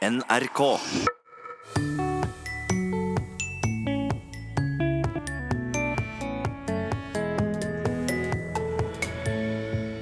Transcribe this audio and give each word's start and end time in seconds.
NRK. 0.00 0.78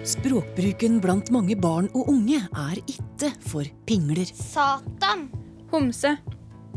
Språkbruken 0.06 1.00
blant 1.02 1.32
mange 1.34 1.58
barn 1.58 1.90
og 1.98 2.12
unge 2.14 2.38
er 2.38 2.78
ikke 2.84 3.32
for 3.42 3.66
pingler. 3.90 4.30
Satan. 4.30 5.26
Homse. 5.74 6.14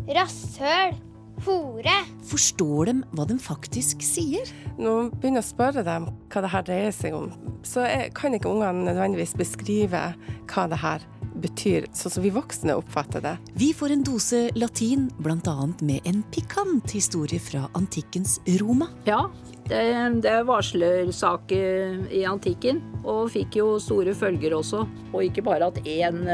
Rasshøl. 0.10 0.98
Hore. 1.46 2.02
Forstår 2.26 2.90
dem 2.90 3.06
hva 3.14 3.30
de 3.30 3.38
faktisk 3.38 4.02
sier? 4.02 4.50
Når 4.82 4.98
man 4.98 5.14
begynner 5.14 5.46
å 5.46 5.52
spørre 5.54 5.86
dem 5.86 6.10
hva 6.10 6.42
det 6.42 6.56
her 6.58 6.70
dreier 6.74 6.94
seg 6.98 7.22
om, 7.22 7.30
så 7.62 7.86
er, 7.86 8.10
kan 8.18 8.34
ikke 8.34 8.50
ungene 8.50 8.90
nødvendigvis 8.90 9.38
beskrive 9.38 10.08
hva 10.50 10.70
det 10.74 10.82
her 10.82 11.06
betyr, 11.42 11.88
sånn 11.98 12.16
som 12.16 12.26
vi 12.26 12.32
voksne 12.34 12.76
oppfatter 12.80 13.23
det. 13.23 13.36
Vi 13.60 13.71
får 13.78 13.96
en 13.96 14.05
dose 14.08 14.41
latin, 14.58 15.09
bl.a. 15.22 15.55
med 15.81 16.08
en 16.09 16.23
pikant 16.34 16.94
historie 16.95 17.41
fra 17.41 17.67
antikkens 17.77 18.40
Roma. 18.62 18.90
Ja, 19.09 19.26
det, 19.67 19.84
det 20.23 20.31
er 20.31 20.48
varslersak 20.48 21.54
i 21.54 22.23
antikken, 22.27 22.81
og 23.04 23.30
fikk 23.36 23.59
jo 23.62 23.76
store 23.81 24.16
følger 24.17 24.58
også. 24.58 24.86
Og 25.12 25.22
ikke 25.27 25.45
bare 25.45 25.72
at 25.72 25.81
én 25.86 26.26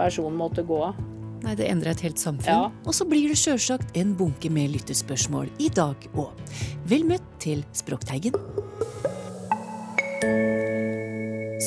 person 0.00 0.36
måtte 0.36 0.64
gå 0.66 0.82
av. 0.90 1.06
Nei, 1.40 1.54
Det 1.56 1.68
endra 1.70 1.94
et 1.94 2.02
helt 2.04 2.20
samfunn. 2.20 2.52
Ja. 2.52 2.68
Og 2.84 2.96
så 2.96 3.06
blir 3.08 3.30
det 3.30 3.38
sjølsagt 3.40 3.96
en 3.96 4.12
bunke 4.16 4.50
med 4.52 4.74
lyttespørsmål 4.74 5.48
i 5.62 5.70
dag 5.72 5.96
òg. 6.12 6.36
Vel 6.90 7.06
møtt 7.08 7.24
til 7.40 7.64
Språkteigen. 7.76 8.36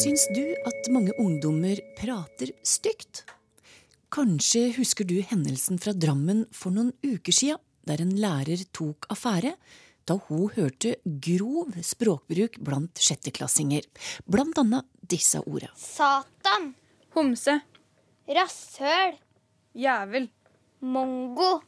Syns 0.03 0.25
du 0.35 0.43
at 0.67 0.87
mange 0.91 1.13
ungdommer 1.21 1.79
prater 1.95 2.49
stygt? 2.67 3.21
Kanskje 4.11 4.65
husker 4.75 5.07
du 5.07 5.13
hendelsen 5.29 5.79
fra 5.79 5.93
Drammen 5.95 6.41
for 6.51 6.75
noen 6.75 6.89
uker 7.05 7.31
sia, 7.31 7.55
der 7.87 8.03
en 8.03 8.11
lærer 8.19 8.65
tok 8.75 9.07
affære 9.13 9.53
da 10.03 10.19
hun 10.27 10.51
hørte 10.57 10.97
grov 11.07 11.71
språkbruk 11.79 12.59
blant 12.59 12.99
sjetteklassinger. 12.99 13.87
Blant 14.27 14.59
annet 14.59 14.91
disse 14.99 15.39
orda. 15.39 15.71
Satan. 15.79 16.73
Homse. 17.15 17.61
Rasshøl. 18.27 19.15
Jævel. 19.71 20.27
Mongo. 20.83 21.61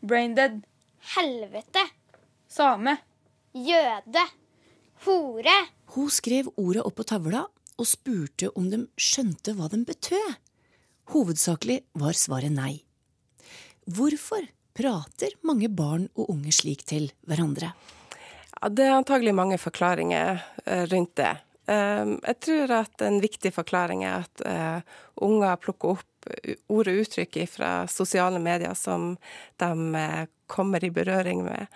Braindead. 0.00 0.62
Helvete. 1.12 1.90
Same. 2.48 2.96
Jøde. 3.52 4.30
Hore. 5.04 5.64
Hun 5.92 6.08
skrev 6.08 6.54
ordet 6.56 6.86
opp 6.88 7.02
på 7.02 7.12
tavla 7.12 7.50
og 7.82 7.90
spurte 7.90 8.52
om 8.58 8.70
de 8.70 8.84
skjønte 9.00 9.56
hva 9.58 9.68
de 9.72 9.82
betød. 9.86 10.38
Hovedsakelig 11.12 11.82
var 11.98 12.16
svaret 12.16 12.54
nei. 12.54 12.84
Hvorfor 13.90 14.46
prater 14.78 15.34
mange 15.42 15.68
barn 15.68 16.06
og 16.14 16.30
unge 16.32 16.54
slik 16.54 16.86
til 16.88 17.10
hverandre? 17.26 17.72
Ja, 18.60 18.70
det 18.70 18.86
er 18.86 19.00
antagelig 19.00 19.34
mange 19.34 19.58
forklaringer 19.58 20.38
eh, 20.64 20.84
rundt 20.92 21.16
det. 21.18 21.34
Um, 21.66 22.16
jeg 22.26 22.38
tror 22.42 22.72
at 22.80 23.02
en 23.06 23.20
viktig 23.22 23.52
forklaring 23.54 24.00
er 24.02 24.24
at 24.24 24.42
uh, 24.42 24.96
unger 25.22 25.60
plukker 25.62 25.94
opp 25.94 26.08
ord 26.70 26.90
og 26.90 26.98
uttrykk 27.02 27.38
fra 27.50 27.70
sosiale 27.90 28.38
medier 28.42 28.74
som 28.78 29.12
de 29.62 30.26
kommer 30.50 30.84
i 30.84 30.90
berøring 30.94 31.44
med. 31.46 31.70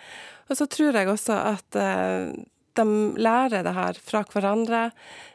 Og 0.47 0.59
så 0.59 0.67
tror 0.71 0.95
jeg 0.95 1.11
også 1.11 1.39
at 1.53 1.79
de 2.77 2.85
lærer 3.19 3.65
det 3.65 3.73
her 3.75 3.97
fra 3.99 4.23
hverandre. 4.31 4.87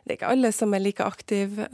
Det 0.03 0.15
er 0.15 0.19
ikke 0.19 0.33
alle 0.35 0.51
som 0.55 0.73
er 0.75 0.83
like 0.83 1.05
aktive 1.05 1.69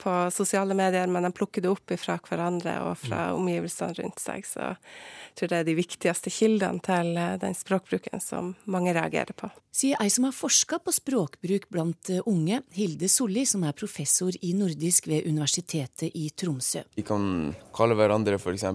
på 0.00 0.16
sosiale 0.34 0.76
medier, 0.76 1.08
men 1.08 1.24
de 1.24 1.32
plukker 1.36 1.64
det 1.64 1.70
opp 1.70 1.94
fra 2.00 2.18
hverandre 2.26 2.74
og 2.88 2.98
fra 3.00 3.30
omgivelsene 3.36 3.96
rundt 4.02 4.20
seg. 4.20 4.44
Så 4.44 4.72
jeg 4.74 5.38
tror 5.38 5.52
det 5.52 5.60
er 5.60 5.68
de 5.68 5.76
viktigste 5.78 6.32
kildene 6.34 6.82
til 6.84 7.14
den 7.40 7.56
språkbruken 7.56 8.20
som 8.20 8.52
mange 8.68 8.92
reagerer 8.96 9.32
på. 9.36 9.48
Sier 9.72 10.00
ei 10.02 10.10
som 10.12 10.26
har 10.26 10.34
forska 10.36 10.80
på 10.84 10.92
språkbruk 10.92 11.68
blant 11.72 12.10
unge, 12.26 12.60
Hilde 12.76 13.08
Solli, 13.08 13.46
som 13.48 13.64
er 13.64 13.76
professor 13.78 14.34
i 14.42 14.52
nordisk 14.58 15.08
ved 15.08 15.28
Universitetet 15.30 16.10
i 16.10 16.28
Tromsø. 16.36 16.82
Vi 16.98 17.06
kan 17.06 17.54
kalle 17.76 17.96
hverandre 17.96 18.36
f.eks. 18.36 18.66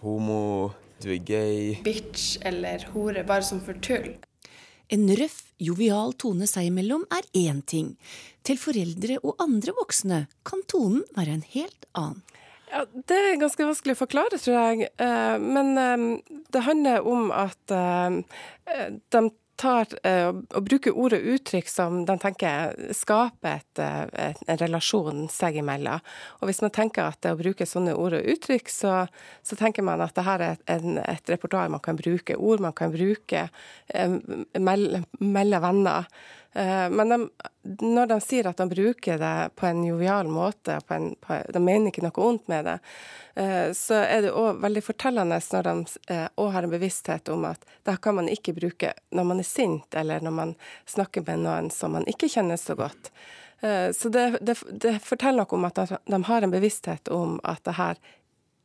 homo, 0.00 0.72
du 1.02 1.10
er 1.12 1.20
gay. 1.20 1.74
Bitch 1.84 2.38
eller 2.46 2.86
hore, 2.94 3.26
bare 3.28 3.44
som 3.44 3.60
for 3.60 3.76
tull. 3.84 4.14
En 4.92 5.08
røff, 5.18 5.40
jovial 5.58 6.12
tone 6.20 6.46
seg 6.50 6.68
imellom 6.70 7.06
er 7.14 7.26
én 7.34 7.62
ting. 7.66 7.94
Til 8.46 8.58
foreldre 8.60 9.18
og 9.22 9.40
andre 9.42 9.74
voksne 9.78 10.20
kan 10.46 10.62
tonen 10.70 11.02
være 11.16 11.38
en 11.38 11.46
helt 11.54 11.88
annen. 11.98 12.22
Ja, 12.70 12.84
Det 12.84 13.16
er 13.16 13.40
ganske 13.40 13.66
vanskelig 13.66 13.94
å 13.94 14.02
forklare, 14.02 14.38
tror 14.42 14.56
jeg. 14.58 14.88
Men 15.42 16.20
det 16.50 16.62
handler 16.66 17.06
om 17.06 17.30
at 17.30 17.60
de 17.70 19.22
tar 19.56 19.88
og 20.06 20.64
bruker 20.66 20.96
ord 20.96 21.16
og 21.16 21.26
uttrykk 21.34 21.70
som 21.70 22.02
de 22.08 22.16
tenker 22.20 22.74
skaper 22.96 23.60
et, 23.60 23.80
et, 23.80 24.42
en 24.46 24.60
relasjon 24.60 25.26
seg 25.32 25.58
imellom. 25.62 26.02
Og 26.40 26.50
hvis 26.50 26.62
man 26.64 26.74
tenker 26.74 27.08
at 27.08 27.20
det 27.24 27.34
å 27.34 27.40
bruke 27.40 27.68
sånne 27.68 27.96
ord 27.96 28.18
og 28.18 28.30
uttrykk, 28.34 28.70
så, 28.72 28.94
så 29.46 29.58
tenker 29.58 29.86
man 29.86 30.04
at 30.04 30.16
det 30.16 30.26
her 30.26 30.44
er 30.44 30.64
en, 30.76 31.00
et 31.02 31.32
repertoar 31.32 31.72
man 31.72 31.84
kan 31.84 31.98
bruke. 31.98 32.36
Ord 32.36 32.64
man 32.64 32.76
kan 32.76 32.92
bruke 32.94 33.48
mellom 34.58 35.64
venner. 35.68 36.10
Men 36.56 37.10
de, 37.12 37.16
når 37.84 38.06
de 38.08 38.16
sier 38.24 38.46
at 38.48 38.56
de 38.56 38.64
bruker 38.70 39.18
det 39.20 39.32
på 39.60 39.66
en 39.68 39.82
jovial 39.84 40.30
måte, 40.32 40.78
en, 40.94 41.10
på, 41.20 41.36
de 41.52 41.60
mener 41.60 41.90
ikke 41.90 42.04
noe 42.06 42.22
ondt 42.24 42.46
med 42.48 42.64
det, 42.64 42.76
så 43.76 43.98
er 44.00 44.24
det 44.24 44.32
òg 44.32 44.62
veldig 44.62 44.82
fortellende 44.86 45.36
når 45.52 45.68
de 45.68 46.20
òg 46.40 46.52
har 46.54 46.64
en 46.64 46.72
bevissthet 46.72 47.28
om 47.34 47.44
at 47.50 47.66
det 47.84 47.98
kan 48.00 48.16
man 48.16 48.30
ikke 48.32 48.56
bruke 48.56 48.94
når 49.12 49.28
man 49.28 49.42
er 49.42 49.48
sint, 49.50 49.88
eller 49.92 50.24
når 50.24 50.36
man 50.38 50.54
snakker 50.88 51.26
med 51.26 51.44
noen 51.44 51.68
som 51.74 51.92
man 51.98 52.08
ikke 52.08 52.30
kjenner 52.32 52.56
så 52.56 52.78
godt. 52.78 53.12
Så 53.92 54.08
det, 54.12 54.38
det, 54.40 54.56
det 54.72 54.96
forteller 55.04 55.44
noe 55.44 55.58
om 55.60 55.68
at 55.68 55.84
de 56.08 56.22
har 56.30 56.46
en 56.46 56.56
bevissthet 56.56 57.12
om 57.12 57.36
at 57.44 57.60
det 57.68 57.76
her 57.76 58.00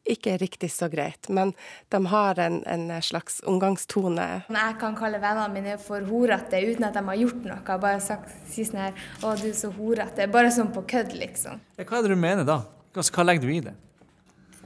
ikke 0.07 0.33
er 0.33 0.41
riktig 0.41 0.71
så 0.73 0.89
greit, 0.89 1.29
men 1.29 1.53
de 1.93 1.99
har 2.09 2.39
en, 2.41 2.59
en 2.65 2.87
slags 3.05 3.39
omgangstone. 3.47 4.27
Jeg 4.49 4.77
kan 4.81 4.97
kalle 4.97 5.21
vennene 5.21 5.53
mine 5.53 5.77
for 5.81 6.01
horete 6.09 6.61
uten 6.65 6.87
at 6.87 6.97
de 6.97 7.03
har 7.05 7.19
gjort 7.21 7.45
noe. 7.45 7.77
Bare 7.85 8.01
sagt, 8.03 8.33
si 8.49 8.65
sånn 8.65 8.81
her 8.81 8.93
'Å, 9.21 9.35
du 9.41 9.47
er 9.51 9.57
så 9.57 9.71
horete'. 9.75 10.27
Bare 10.31 10.51
sånn 10.53 10.73
på 10.73 10.83
kødd, 10.89 11.13
liksom. 11.19 11.61
Hva 11.77 11.99
er 11.99 12.01
det 12.07 12.13
du 12.15 12.19
mener 12.19 12.47
da? 12.47 12.63
Hva, 12.93 13.05
hva 13.05 13.27
legger 13.29 13.45
du 13.45 13.53
i 13.53 13.61
det? 13.61 13.75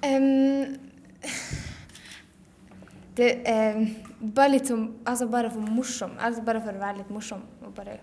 Um, 0.06 0.75
det 3.16 3.31
er 3.47 3.78
bare 4.19 4.51
litt 4.57 4.68
som 4.68 4.90
Altså 5.06 5.28
bare 5.31 5.51
for 5.53 5.59
morsom. 5.62 6.18
Altså 6.19 6.44
bare 6.45 6.62
for 6.63 6.75
å 6.75 6.81
være 6.81 7.03
litt 7.03 7.12
morsom. 7.13 7.44
Og 7.66 7.74
bare, 7.75 8.00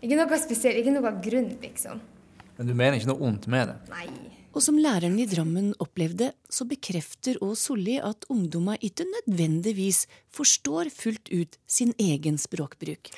ikke 0.00 0.16
noe 0.16 0.38
spesielt, 0.38 0.78
ikke 0.80 0.94
noe 0.94 1.14
grunn, 1.22 1.56
liksom. 1.62 2.00
Men 2.58 2.68
du 2.68 2.74
mener 2.74 2.98
ikke 2.98 3.10
noe 3.10 3.26
ondt 3.26 3.46
med 3.48 3.72
det? 3.72 3.76
Nei. 3.90 4.39
Og 4.50 4.62
som 4.64 4.78
læreren 4.82 5.14
i 5.22 5.28
Drammen 5.30 5.70
opplevde, 5.78 6.32
så 6.50 6.64
bekrefter 6.66 7.36
Å 7.44 7.52
Solli 7.58 8.00
at 8.02 8.24
ungdommer 8.32 8.80
ikke 8.82 9.06
nødvendigvis 9.06 10.08
forstår 10.34 10.90
fullt 10.90 11.30
ut 11.30 11.54
sin 11.70 11.92
egen 12.02 12.38
språkbruk. 12.38 13.12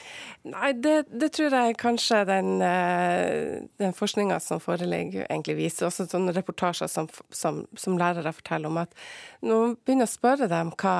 Nei, 0.53 0.73
det, 0.77 1.07
det 1.09 1.31
tror 1.33 1.57
jeg 1.57 1.79
kanskje 1.81 2.21
den, 2.29 2.61
den 2.61 3.97
forskninga 3.97 4.37
som 4.45 4.61
foreligger, 4.61 5.25
egentlig 5.25 5.57
viser. 5.63 5.89
Også 5.89 6.05
sånne 6.11 6.37
reportasjer 6.37 6.93
som, 6.93 7.09
som, 7.33 7.65
som 7.81 7.97
lærere 8.01 8.35
forteller 8.37 8.69
om 8.69 8.83
at 8.85 8.93
når 9.41 9.65
man 9.65 9.75
begynner 9.81 10.11
å 10.11 10.13
spørre 10.13 10.51
dem 10.53 10.75
hva, 10.77 10.97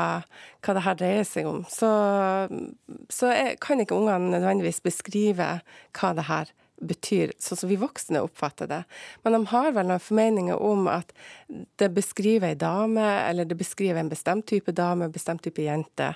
hva 0.65 0.79
det 0.79 0.87
her 0.89 1.01
dreier 1.05 1.29
seg 1.29 1.53
om, 1.53 1.61
så, 1.69 1.93
så 3.13 3.33
er, 3.37 3.55
kan 3.61 3.85
ikke 3.85 4.01
ungene 4.01 4.33
nødvendigvis 4.33 4.81
beskrive 4.85 5.59
hva 5.93 6.17
det 6.17 6.29
her 6.33 6.57
betyr, 6.83 7.33
sånn 7.39 7.61
som 7.63 7.71
vi 7.71 7.79
voksne 7.81 8.23
oppfatter 8.27 8.71
det. 8.71 8.83
Men 9.23 9.37
de 9.37 9.43
har 9.53 9.71
vel 9.77 9.87
noen 9.89 10.03
formeninger 10.03 10.59
om 10.59 10.89
at 10.91 11.15
det 11.79 11.91
beskriver 11.95 12.53
ei 12.53 12.59
dame, 12.59 13.05
eller 13.29 13.47
det 13.47 13.59
beskriver 13.61 14.01
en 14.03 14.11
bestemt 14.11 14.49
type 14.51 14.75
dame, 14.75 15.07
en 15.07 15.15
bestemt 15.15 15.45
type 15.45 15.63
jente. 15.63 16.15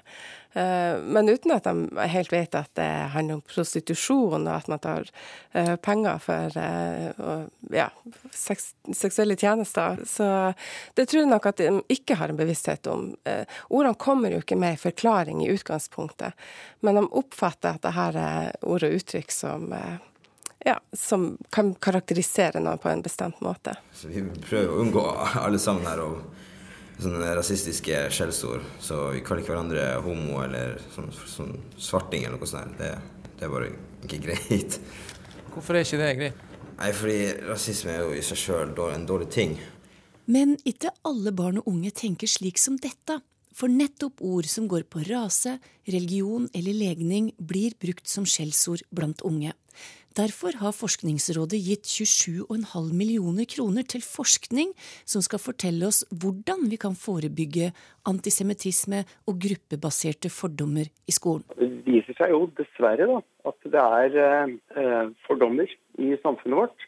Men 0.56 1.28
uten 1.28 1.52
at 1.52 1.66
de 1.68 2.06
helt 2.08 2.32
vet 2.32 2.54
at 2.56 2.70
det 2.78 2.88
handler 3.12 3.36
om 3.36 3.42
prostitusjon, 3.44 4.46
og 4.46 4.54
at 4.54 4.70
man 4.72 4.80
tar 4.80 5.10
penger 5.84 6.22
for 6.24 6.56
ja, 7.76 7.90
seksuelle 8.32 9.36
tjenester. 9.36 10.00
Så 10.08 10.30
det 10.96 11.10
tror 11.10 11.22
jeg 11.22 11.30
nok 11.34 11.50
at 11.52 11.60
de 11.60 11.68
ikke 11.92 12.16
har 12.16 12.32
en 12.32 12.40
bevissthet 12.40 12.88
om. 12.88 13.10
Ordene 13.68 14.00
kommer 14.00 14.32
jo 14.32 14.40
ikke 14.40 14.56
med 14.56 14.78
en 14.78 14.84
forklaring 14.86 15.44
i 15.44 15.52
utgangspunktet, 15.52 16.32
men 16.80 16.96
de 16.96 17.04
oppfatter 17.20 17.76
at 17.76 17.84
det 17.84 17.96
her 17.98 18.16
er 18.16 18.56
ord 18.64 18.88
og 18.88 18.96
uttrykk 18.96 19.36
som 19.36 19.68
ja, 20.66 20.80
som 20.92 21.36
kan 21.50 21.74
karakterisere 21.74 22.58
noe 22.62 22.78
på 22.82 22.90
en 22.90 23.02
bestemt 23.04 23.38
måte. 23.44 23.76
Så 23.94 24.10
vi 24.10 24.24
prøver 24.26 24.72
å 24.72 24.80
unngå 24.82 25.04
alle 25.44 25.60
sammen 25.62 25.86
her 25.86 26.02
og 26.02 26.24
sånne 26.98 27.34
rasistiske 27.38 28.00
skjellsord. 28.10 28.64
Så 28.82 28.98
vi 29.14 29.22
kaller 29.22 29.44
ikke 29.44 29.54
hverandre 29.54 29.84
homo 30.02 30.40
eller 30.42 30.80
sånn, 30.94 31.12
sånn 31.30 31.54
svarting 31.78 32.26
eller 32.26 32.40
noe 32.40 32.50
sånt. 32.50 32.74
Det, 32.80 32.90
det 33.38 33.46
er 33.46 33.52
bare 33.52 33.70
ikke 34.08 34.18
greit. 34.24 34.80
Hvorfor 35.54 35.78
er 35.78 35.86
ikke 35.86 36.00
det 36.02 36.10
greit? 36.18 36.42
Nei, 36.76 36.90
fordi 36.92 37.20
rasisme 37.46 37.94
er 37.94 38.02
jo 38.02 38.16
i 38.16 38.24
seg 38.26 38.40
sjøl 38.40 38.74
en 38.90 39.06
dårlig 39.08 39.30
ting. 39.32 39.54
Men 40.26 40.56
ikke 40.66 40.90
alle 41.06 41.30
barn 41.30 41.60
og 41.62 41.70
unge 41.70 41.92
tenker 41.94 42.28
slik 42.28 42.58
som 42.58 42.74
dette. 42.82 43.20
For 43.56 43.72
nettopp 43.72 44.18
ord 44.20 44.48
som 44.50 44.66
går 44.68 44.82
på 44.90 45.04
rase, 45.06 45.54
religion 45.86 46.50
eller 46.52 46.74
legning, 46.76 47.30
blir 47.38 47.78
brukt 47.80 48.10
som 48.10 48.26
skjellsord 48.28 48.82
blant 48.92 49.22
unge. 49.24 49.54
Derfor 50.16 50.54
har 50.62 50.72
Forskningsrådet 50.72 51.58
gitt 51.60 51.84
27,5 51.84 52.88
millioner 52.96 53.44
kroner 53.52 53.84
til 53.84 54.00
forskning 54.00 54.70
som 55.04 55.20
skal 55.20 55.42
fortelle 55.42 55.90
oss 55.90 55.98
hvordan 56.08 56.70
vi 56.70 56.78
kan 56.80 56.96
forebygge 56.96 57.68
antisemittisme 58.08 59.02
og 59.28 59.36
gruppebaserte 59.44 60.30
fordommer 60.32 60.88
i 60.88 61.12
skolen. 61.12 61.44
Det 61.60 61.68
viser 61.84 62.16
seg 62.16 62.32
jo 62.32 62.46
dessverre 62.56 63.10
da, 63.10 63.18
at 63.50 63.68
det 63.74 63.82
er 63.82 64.16
eh, 64.24 65.10
fordommer 65.28 65.68
i 66.00 66.14
samfunnet 66.22 66.62
vårt. 66.62 66.86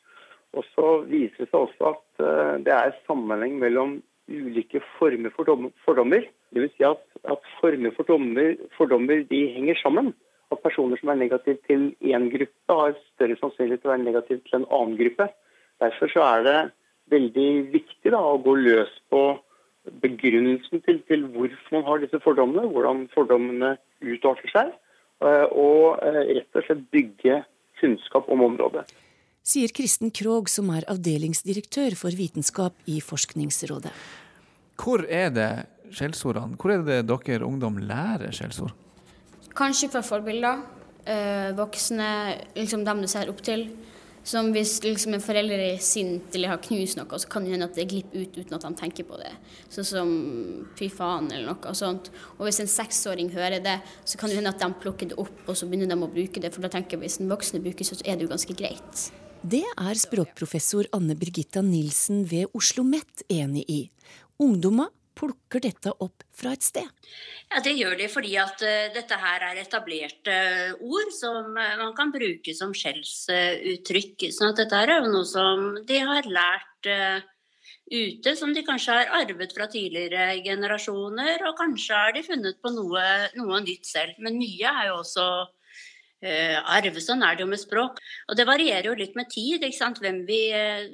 Og 0.57 0.65
så 0.73 0.87
viser 1.11 1.45
det 1.45 1.51
seg 1.51 1.67
også 1.67 1.91
at 1.93 2.25
eh, 2.25 2.55
det 2.65 2.73
er 2.79 2.97
sammenheng 3.05 3.59
mellom 3.61 3.99
ulike 4.29 4.81
former 4.97 5.37
for 5.37 5.69
fordommer. 5.85 6.25
Dvs. 6.57 6.73
Si 6.79 6.89
at, 6.89 7.05
at 7.29 7.53
former 7.61 7.93
for 7.93 8.09
fordommer, 8.09 8.57
fordommer 8.81 9.21
de 9.29 9.43
henger 9.53 9.77
sammen. 9.85 10.15
At 10.49 10.63
personer 10.65 10.97
som 11.01 11.11
er 11.13 11.21
negative 11.21 11.61
til 11.69 11.91
én 12.01 12.31
gruppe, 12.33 12.79
har 12.81 12.97
større 13.15 13.37
sannsynlighet 13.41 13.83
til 13.83 13.91
å 13.91 13.95
være 13.95 14.07
negative 14.07 14.41
til 14.47 14.61
en 14.61 14.71
annen 14.73 14.97
gruppe. 15.01 15.29
Derfor 15.83 16.13
så 16.13 16.25
er 16.25 16.47
det 16.47 16.59
veldig 17.13 17.51
viktig 17.75 18.13
da, 18.13 18.21
å 18.21 18.41
gå 18.43 18.55
løs 18.59 18.95
på 19.13 19.23
begrunnelsen 20.03 20.83
til, 20.85 21.01
til 21.09 21.27
hvorfor 21.33 21.77
man 21.77 21.85
har 21.87 22.03
disse 22.03 22.21
fordommene, 22.25 22.69
hvordan 22.73 23.07
fordommene 23.15 23.75
utarter 24.05 24.53
seg, 24.53 24.73
eh, 25.25 25.47
og 25.53 26.01
eh, 26.05 26.23
rett 26.39 26.59
og 26.59 26.67
slett 26.67 26.89
bygge 26.93 27.43
kunnskap 27.81 28.29
om 28.33 28.45
området. 28.49 28.85
Sier 29.49 29.73
Kristen 29.73 30.13
Krogh, 30.13 30.51
som 30.53 30.69
er 30.75 30.85
avdelingsdirektør 30.93 31.97
for 31.97 32.13
vitenskap 32.13 32.77
i 32.91 32.99
Forskningsrådet. 33.01 33.95
Hvor 34.79 35.07
er 35.09 35.33
det 35.35 35.51
skjellsordene 35.97 36.59
Hvor 36.61 36.75
er 36.75 36.85
det 36.85 36.99
dere 37.09 37.47
ungdom 37.47 37.81
lærer 37.81 38.35
skjellsord? 38.35 38.75
Kanskje 39.59 39.91
fra 39.91 40.05
forbilder. 40.07 40.63
Eh, 41.09 41.51
voksne, 41.57 42.09
liksom 42.55 42.85
dem 42.87 43.03
du 43.03 43.09
ser 43.11 43.31
opp 43.33 43.41
til. 43.43 43.69
Som 44.29 44.51
hvis 44.53 44.75
liksom, 44.85 45.15
en 45.17 45.23
forelder 45.25 45.61
er 45.71 45.79
sint 45.81 46.35
eller 46.37 46.53
har 46.53 46.61
knust 46.61 46.99
noe, 46.99 47.19
så 47.19 47.31
kan 47.33 47.47
det 47.47 47.55
hende 47.55 47.69
at 47.71 47.79
det 47.79 47.87
glipper 47.89 48.27
ut 48.27 48.35
uten 48.37 48.57
at 48.59 48.67
de 48.67 48.73
tenker 48.77 49.07
på 49.09 49.17
det. 49.17 49.31
Sånn 49.73 49.87
som 49.89 50.11
fy 50.77 50.91
faen 50.93 51.31
eller 51.33 51.49
noe 51.49 51.73
sånt. 51.79 52.11
Og 52.37 52.45
hvis 52.45 52.61
en 52.61 52.69
seksåring 52.69 53.33
hører 53.33 53.63
det, 53.65 53.79
så 54.05 54.21
kan 54.21 54.29
det 54.29 54.37
hende 54.37 54.53
at 54.53 54.61
de 54.61 54.69
plukker 54.83 55.11
det 55.15 55.17
opp 55.23 55.49
og 55.49 55.57
så 55.57 55.71
begynner 55.71 55.89
de 55.89 55.97
å 56.05 56.11
bruke 56.13 56.43
det. 56.45 56.53
For 56.53 56.67
da 56.67 56.71
tenker 56.75 56.99
jeg 56.99 57.07
hvis 57.07 57.19
en 57.23 57.33
voksne 57.33 57.63
bruker 57.65 57.81
det, 57.81 57.89
så 57.89 58.05
er 58.05 58.19
det 58.19 58.29
jo 58.29 58.35
ganske 58.35 58.59
greit. 58.59 59.09
Det 59.39 59.65
er 59.65 60.03
språkprofessor 60.03 60.91
Anne 60.99 61.17
Birgitta 61.17 61.63
Nilsen 61.65 62.25
ved 62.29 62.51
Oslo 62.51 62.83
OsloMet 62.83 63.25
enig 63.33 63.65
i. 63.71 63.83
Ungdommer 64.43 64.93
plukker 65.19 65.63
dette 65.65 65.93
opp 66.05 66.25
fra 66.37 66.53
et 66.55 66.67
sted? 66.67 66.87
Ja, 67.51 67.63
Det 67.65 67.75
gjør 67.75 67.97
de 67.99 68.09
fordi 68.13 68.37
at 68.41 68.63
uh, 68.63 68.91
dette 68.95 69.19
her 69.19 69.47
er 69.51 69.63
etablerte 69.63 70.37
uh, 70.37 70.85
ord 70.85 71.11
som 71.17 71.51
uh, 71.57 71.75
man 71.81 71.97
kan 71.99 72.13
bruke 72.15 72.55
som 72.55 72.75
skjellsuttrykk. 72.77 74.29
sånn 74.35 74.53
at 74.53 74.63
dette 74.63 74.85
er 74.85 74.95
jo 74.99 75.11
noe 75.11 75.27
som 75.29 75.69
de 75.89 76.01
har 76.11 76.31
lært 76.31 76.89
ute, 77.89 78.35
som 78.37 78.53
de 78.55 78.63
kanskje 78.65 78.95
har 78.95 79.15
arvet 79.23 79.53
fra 79.57 79.67
tidligere 79.71 80.39
generasjoner. 80.45 81.43
Og 81.49 81.57
kanskje 81.59 81.97
har 81.97 82.15
de 82.15 82.25
funnet 82.27 82.61
på 82.63 82.73
noe, 82.75 83.05
noe 83.37 83.63
nytt 83.65 83.89
selv. 83.89 84.21
Men 84.23 84.39
mye 84.39 84.75
er 84.75 84.91
jo 84.91 85.01
også 85.01 85.27
arve. 86.23 87.01
Sånn 87.03 87.23
er 87.23 87.37
det 87.37 87.45
jo 87.45 87.51
med 87.51 87.61
språk. 87.61 88.01
Og 88.29 88.39
det 88.39 88.47
varierer 88.49 88.89
jo 88.91 88.97
litt 88.99 89.15
med 89.19 89.31
tid, 89.31 89.63
hvem, 90.03 90.25
vi, 90.27 90.41
uh, 90.55 90.87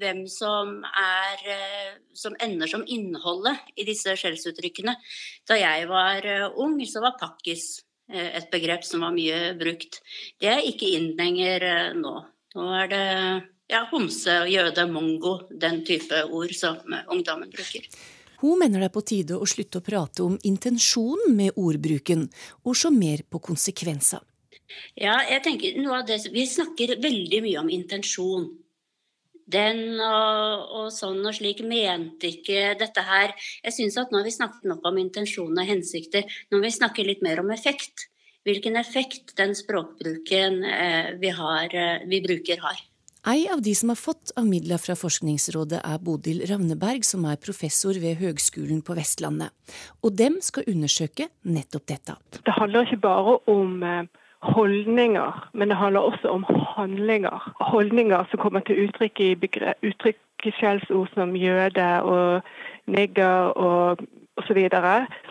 hvem 0.00 0.22
som, 0.32 0.78
er, 0.86 1.42
uh, 1.44 1.90
som 2.16 2.36
ender 2.40 2.70
som 2.70 2.84
innholdet 2.86 3.60
i 3.76 3.84
disse 3.88 4.16
skjellsuttrykkene. 4.16 4.96
Da 5.48 5.58
jeg 5.60 5.90
var 5.90 6.24
ung, 6.56 6.78
så 6.86 7.04
var 7.04 7.18
pakkis 7.20 7.82
et 8.06 8.46
begrep 8.52 8.84
som 8.86 9.02
var 9.02 9.10
mye 9.10 9.50
brukt. 9.58 9.98
Det 10.38 10.46
er 10.46 10.62
ikke 10.62 10.92
inn 10.94 11.16
lenger 11.18 11.94
nå. 11.98 12.12
Nå 12.54 12.66
er 12.78 12.90
det 12.92 13.06
ja, 13.70 13.82
homse, 13.90 14.44
jøde, 14.46 14.86
mongo, 14.90 15.40
den 15.50 15.82
type 15.86 16.22
ord 16.30 16.54
som 16.54 16.78
ungdommen 17.10 17.50
bruker. 17.50 17.88
Hun 18.42 18.60
mener 18.60 18.82
det 18.82 18.90
er 18.90 18.94
på 18.94 19.04
tide 19.06 19.38
å 19.40 19.48
slutte 19.48 19.80
å 19.80 19.84
prate 19.84 20.24
om 20.24 20.36
intensjonen 20.44 21.34
med 21.36 21.56
ordbruken, 21.56 22.26
og 22.64 22.76
se 22.76 22.92
mer 22.92 23.24
på 23.28 23.40
konsekvenser. 23.42 24.22
Ja, 24.98 25.18
jeg 25.30 25.42
tenker 25.44 25.80
noe 25.80 26.00
av 26.00 26.06
det, 26.08 26.20
Vi 26.32 26.46
snakker 26.48 26.96
veldig 27.02 27.42
mye 27.44 27.60
om 27.62 27.72
intensjon. 27.72 28.48
Den 29.46 30.00
og, 30.02 30.72
og, 30.74 30.88
sånn 30.90 31.22
og 31.22 31.36
slik 31.36 31.62
mente 31.62 32.32
ikke 32.32 32.74
dette 32.80 33.04
her. 33.06 33.34
Jeg 33.62 33.76
syns 33.76 33.98
at 34.02 34.10
nå 34.10 34.18
har 34.18 34.26
vi 34.26 34.34
snakket 34.34 34.66
nok 34.66 34.88
om 34.90 34.98
intensjon 34.98 35.54
og 35.54 35.68
hensikter. 35.68 36.26
Nå 36.50 36.58
må 36.58 36.66
vi 36.66 36.74
snakke 36.74 37.06
litt 37.06 37.22
mer 37.22 37.44
om 37.44 37.52
effekt. 37.54 38.08
Hvilken 38.46 38.78
effekt 38.78 39.36
den 39.38 39.54
språkbruken 39.58 40.60
eh, 40.66 41.14
vi, 41.22 41.30
har, 41.34 41.70
eh, 41.70 42.02
vi 42.10 42.20
bruker, 42.22 42.60
har. 42.62 42.82
Ei 43.26 43.48
av 43.50 43.58
de 43.62 43.72
som 43.74 43.90
har 43.90 43.98
fått 43.98 44.30
av 44.38 44.46
midler 44.46 44.78
fra 44.78 44.94
Forskningsrådet 44.94 45.80
er 45.82 46.02
Bodil 46.02 46.44
Ravneberg, 46.46 47.02
som 47.02 47.24
er 47.26 47.40
professor 47.42 47.98
ved 47.98 48.20
Høgskolen 48.20 48.84
på 48.86 48.94
Vestlandet. 48.94 49.50
Og 50.06 50.14
dem 50.14 50.38
skal 50.46 50.68
undersøke 50.70 51.26
nettopp 51.42 51.88
dette. 51.90 52.14
Det 52.46 52.54
handler 52.54 52.86
ikke 52.86 53.02
bare 53.02 53.34
om 53.50 53.82
eh, 53.82 54.06
holdninger, 54.54 55.48
men 55.52 55.68
det 55.68 55.76
handler 55.76 56.00
også 56.00 56.28
om 56.28 56.44
handlinger. 56.76 57.52
Holdninger 57.60 58.24
som 58.30 58.38
kommer 58.38 58.60
til 58.60 58.86
uttrykk 58.86 59.20
i 59.20 59.32
uttrykkskjellsord 59.82 61.08
som 61.14 61.36
jøde 61.36 61.90
og 62.02 62.42
nigger 62.86 63.52
og 63.56 63.98
osv. 64.36 64.68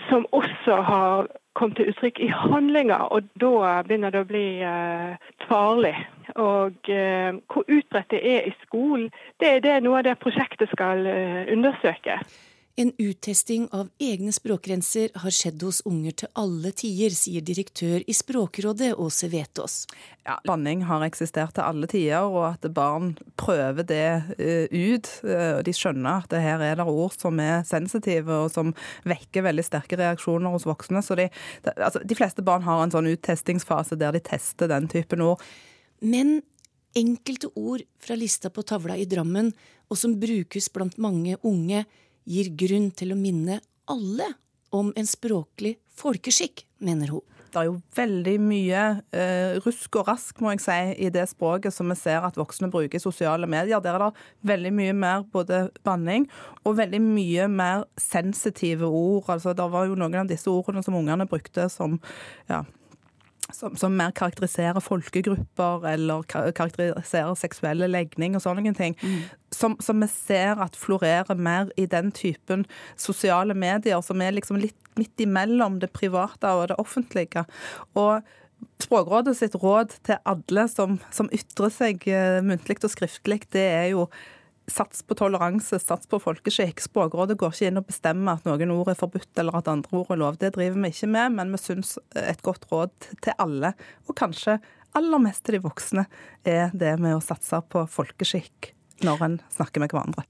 Som 0.09 0.25
også 0.31 0.81
har 0.81 1.27
kommet 1.55 1.77
til 1.77 1.89
uttrykk 1.89 2.19
i 2.19 2.27
handlinger, 2.27 2.95
og 3.15 3.23
da 3.41 3.81
begynner 3.87 4.11
det 4.11 4.23
å 4.25 4.29
bli 4.29 4.47
eh, 4.63 5.15
farlig. 5.47 5.95
Og 6.35 6.89
eh, 6.91 7.37
hvor 7.51 7.63
utbredt 7.67 8.11
det 8.11 8.21
er 8.33 8.49
i 8.49 8.55
skolen, 8.65 9.07
det 9.39 9.55
er 9.63 9.79
noe 9.85 10.01
av 10.01 10.09
det 10.09 10.17
prosjektet 10.19 10.73
skal 10.73 11.07
eh, 11.07 11.45
undersøke. 11.53 12.19
En 12.77 12.91
uttesting 12.97 13.69
av 13.71 13.87
egne 14.03 14.33
språkgrenser 14.35 15.13
har 15.23 15.31
skjedd 15.31 15.61
hos 15.63 15.77
unger 15.87 16.11
til 16.19 16.31
alle 16.35 16.73
tider, 16.75 17.13
sier 17.15 17.43
direktør 17.47 18.03
i 18.03 18.11
Språkrådet 18.11 18.89
Åse 18.99 19.29
Vetås. 19.31 19.75
Ja, 20.27 20.35
Banning 20.43 20.81
har 20.89 21.05
eksistert 21.07 21.53
til 21.55 21.63
alle 21.63 21.87
tider, 21.87 22.27
og 22.27 22.49
at 22.49 22.67
barn 22.75 23.13
prøver 23.39 23.87
det 23.87 24.09
uh, 24.35 24.67
ut. 24.75 25.07
Uh, 25.23 25.63
de 25.63 25.71
skjønner 25.71 26.27
at 26.27 26.35
her 26.35 26.67
er 26.67 26.75
det 26.81 26.89
ord 26.91 27.15
som 27.15 27.39
er 27.39 27.63
sensitive, 27.63 28.41
og 28.43 28.51
som 28.51 28.75
vekker 29.07 29.47
veldig 29.47 29.63
sterke 29.63 30.03
reaksjoner 30.03 30.51
hos 30.51 30.67
voksne. 30.67 30.99
Så 30.99 31.15
de, 31.15 31.29
de, 31.63 31.77
altså, 31.79 32.03
de 32.03 32.19
fleste 32.19 32.43
barn 32.43 32.67
har 32.67 32.83
en 32.83 32.91
sånn 32.91 33.07
uttestingsfase 33.15 33.95
der 34.03 34.19
de 34.19 34.25
tester 34.33 34.67
den 34.67 34.91
typen 34.91 35.23
ord. 35.23 35.39
Men 36.03 36.41
enkelte 36.91 37.55
ord 37.55 37.87
fra 38.03 38.19
lista 38.19 38.51
på 38.51 38.67
tavla 38.67 38.99
i 38.99 39.07
Drammen, 39.07 39.55
og 39.87 39.99
som 40.01 40.19
brukes 40.19 40.67
blant 40.75 40.99
mange 40.99 41.39
unge, 41.47 41.85
gir 42.25 42.51
grunn 42.57 42.89
til 42.95 43.13
å 43.13 43.19
minne 43.19 43.61
alle 43.91 44.31
om 44.75 44.91
en 44.97 45.07
språklig 45.07 45.77
folkeskikk, 45.95 46.65
mener 46.83 47.13
hun. 47.15 47.23
Det 47.55 47.61
er 47.61 47.67
jo 47.69 47.75
veldig 47.95 48.33
mye 48.43 48.79
eh, 49.15 49.53
rusk 49.63 49.95
og 50.01 50.09
rask 50.09 50.41
må 50.43 50.51
jeg 50.51 50.63
si, 50.65 50.79
i 51.07 51.11
det 51.13 51.23
språket 51.31 51.71
som 51.71 51.87
vi 51.87 51.95
ser 51.95 52.25
at 52.27 52.35
voksne 52.35 52.67
bruker 52.73 52.99
i 52.99 53.03
sosiale 53.03 53.47
medier. 53.47 53.79
Der 53.79 53.95
er 53.95 54.03
det 54.03 54.49
veldig 54.51 54.73
mye 54.75 54.95
mer 54.97 55.23
både 55.31 55.69
banning 55.87 56.27
og 56.65 56.75
veldig 56.81 56.99
mye 57.05 57.47
mer 57.47 57.85
sensitive 57.95 58.89
ord. 58.89 59.29
Altså, 59.37 59.53
Det 59.55 59.69
var 59.71 59.87
jo 59.87 59.95
noen 59.95 60.19
av 60.25 60.27
disse 60.27 60.51
ordene 60.51 60.83
som 60.83 60.99
ungene 60.99 61.29
brukte 61.31 61.69
som 61.71 61.95
ja, 62.51 62.65
som, 63.53 63.75
som, 63.77 63.93
mer 63.97 64.13
karakteriserer 64.15 64.81
folkegrupper 64.83 65.85
eller 65.91 66.23
karakteriserer 66.29 67.35
seksuelle 67.39 67.89
legning 67.91 68.37
og 68.37 68.43
sånne 68.45 68.73
ting. 68.77 68.95
Mm. 69.01 69.19
Som, 69.55 69.77
som, 69.83 70.01
vi 70.01 70.09
ser 70.11 70.61
at 70.63 70.75
florerer 70.79 71.37
mer 71.37 71.69
i 71.77 71.85
den 71.89 72.11
typen 72.15 72.65
sosiale 72.99 73.53
medier, 73.53 74.01
som 74.03 74.21
er 74.21 74.35
liksom 74.35 74.59
litt 74.63 74.79
midt 74.95 75.19
imellom 75.19 75.79
det 75.81 75.91
private 75.95 76.51
og 76.55 76.69
det 76.71 76.79
offentlige. 76.81 77.45
Og 77.99 78.25
Språkrådet 78.81 79.35
sitt 79.37 79.55
råd 79.59 79.93
til 80.03 80.17
alle 80.27 80.65
som, 80.71 80.97
som 81.13 81.29
ytrer 81.35 81.71
seg 81.71 82.05
eh, 82.11 82.41
muntlig 82.43 82.79
og 82.83 82.91
skriftlig, 82.91 83.43
det 83.53 83.63
er 83.63 83.85
jo 83.93 84.05
sats 84.71 85.03
på 85.05 85.17
toleranse, 85.17 85.79
sats 85.79 86.09
på 86.09 86.19
folkeskikk. 86.21 86.81
Språkrådet 86.83 87.37
går 87.39 87.53
ikke 87.53 87.69
inn 87.69 87.81
og 87.81 87.87
bestemmer 87.89 88.39
at 88.39 88.47
noen 88.47 88.73
ord 88.75 88.91
er 88.93 88.99
forbudt 88.99 89.41
eller 89.41 89.59
at 89.59 89.69
andre 89.71 89.99
ord 90.01 90.13
er 90.13 90.21
lov. 90.21 90.39
Det 90.41 90.53
driver 90.55 90.81
vi 90.81 90.91
ikke 90.93 91.11
med, 91.13 91.37
men 91.37 91.53
vi 91.53 91.61
syns 91.61 91.95
et 92.19 92.41
godt 92.45 92.67
råd 92.71 92.93
til 93.25 93.37
alle, 93.41 93.75
og 94.09 94.17
kanskje 94.17 94.59
aller 94.95 95.21
mest 95.21 95.43
til 95.45 95.57
de 95.57 95.63
voksne, 95.65 96.05
er 96.47 96.69
det 96.73 96.95
med 97.03 97.17
å 97.17 97.23
satse 97.23 97.59
på 97.69 97.85
folkeskikk 97.91 98.71
når 99.05 99.25
en 99.25 99.41
snakker 99.51 99.83
med 99.83 99.91
hverandre. 99.91 100.23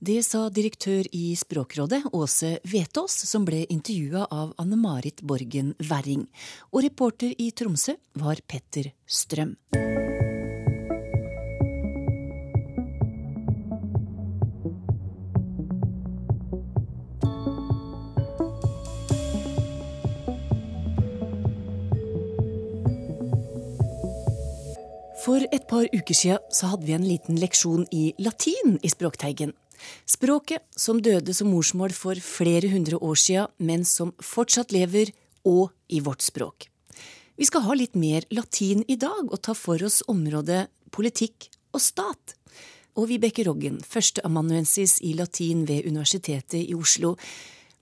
Det 0.00 0.22
sa 0.24 0.46
direktør 0.48 1.04
i 1.12 1.34
Språkrådet, 1.36 2.06
Åse 2.16 2.54
Vetås, 2.64 3.18
som 3.28 3.44
ble 3.44 3.66
intervjua 3.68 4.24
av 4.32 4.54
Anne 4.62 4.78
Marit 4.80 5.20
Borgen 5.20 5.74
Werring. 5.90 6.24
Og 6.72 6.86
reporter 6.86 7.36
i 7.36 7.50
Tromsø 7.52 7.98
var 8.16 8.40
Petter 8.48 8.94
Strøm. 9.04 9.58
For 25.30 25.44
et 25.54 25.62
par 25.70 25.84
uker 25.94 26.16
siden 26.16 26.46
så 26.50 26.72
hadde 26.72 26.88
vi 26.88 26.94
en 26.96 27.04
liten 27.06 27.36
leksjon 27.38 27.84
i 27.94 28.08
latin 28.18 28.80
i 28.82 28.88
Språkteigen. 28.90 29.52
Språket 30.02 30.64
som 30.74 30.98
døde 30.98 31.30
som 31.38 31.52
morsmål 31.54 31.94
for 31.94 32.18
flere 32.18 32.66
hundre 32.72 32.98
år 32.98 33.20
siden, 33.22 33.52
men 33.62 33.86
som 33.86 34.10
fortsatt 34.18 34.74
lever, 34.74 35.14
og 35.46 35.70
i 35.86 36.02
vårt 36.02 36.26
språk. 36.26 36.66
Vi 37.38 37.46
skal 37.46 37.62
ha 37.68 37.78
litt 37.78 37.94
mer 37.94 38.26
latin 38.34 38.82
i 38.90 38.98
dag 38.98 39.30
og 39.30 39.38
ta 39.46 39.54
for 39.54 39.78
oss 39.86 40.02
området 40.10 40.64
politikk 40.90 41.46
og 41.70 41.84
stat. 41.86 42.34
Og 42.98 43.12
Vibeke 43.12 43.46
Roggen, 43.46 43.78
førsteamanuensis 43.86 44.98
i 45.06 45.14
latin 45.14 45.62
ved 45.70 45.86
Universitetet 45.86 46.58
i 46.64 46.74
Oslo. 46.74 47.14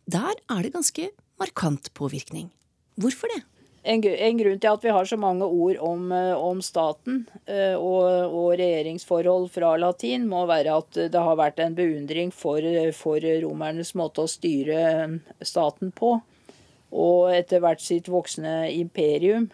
Der 0.04 0.36
er 0.36 0.60
det 0.60 0.76
ganske 0.76 1.14
markant 1.40 1.94
påvirkning. 1.96 2.52
Hvorfor 3.00 3.32
det? 3.32 3.40
En, 3.88 4.02
en, 4.04 4.36
grunn 4.36 4.58
til 4.60 4.68
at 4.68 4.82
vi 4.84 4.92
har 4.92 5.06
så 5.08 5.16
mange 5.16 5.46
ord 5.46 5.78
om, 5.80 6.10
eh, 6.12 6.34
om 6.36 6.58
staten 6.60 7.22
eh, 7.46 7.72
og, 7.72 8.04
og, 8.26 8.50
regjeringsforhold 8.60 9.48
fra 9.54 9.70
latin, 9.80 10.26
må 10.28 10.42
være 10.50 10.74
at 10.82 10.98
det 11.14 11.22
har 11.24 11.38
vært 11.40 11.62
en 11.64 11.76
beundring 11.78 12.32
for, 12.34 12.64
for 12.96 13.24
romernes 13.44 13.94
måte 13.96 14.26
å 14.26 14.28
styre 14.28 14.82
eh, 14.90 15.16
staten 15.40 15.94
på. 15.96 16.18
Og 16.88 17.32
etter 17.32 17.64
hvert 17.64 17.80
sitt 17.84 18.12
voksne 18.12 18.68
imperium. 18.76 19.48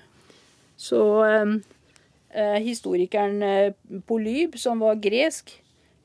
Så 0.79 1.00
eh, 1.31 2.59
historikeren 2.62 3.38
Polyb, 4.09 4.59
som 4.59 4.83
var 4.83 4.99
gresk 5.03 5.61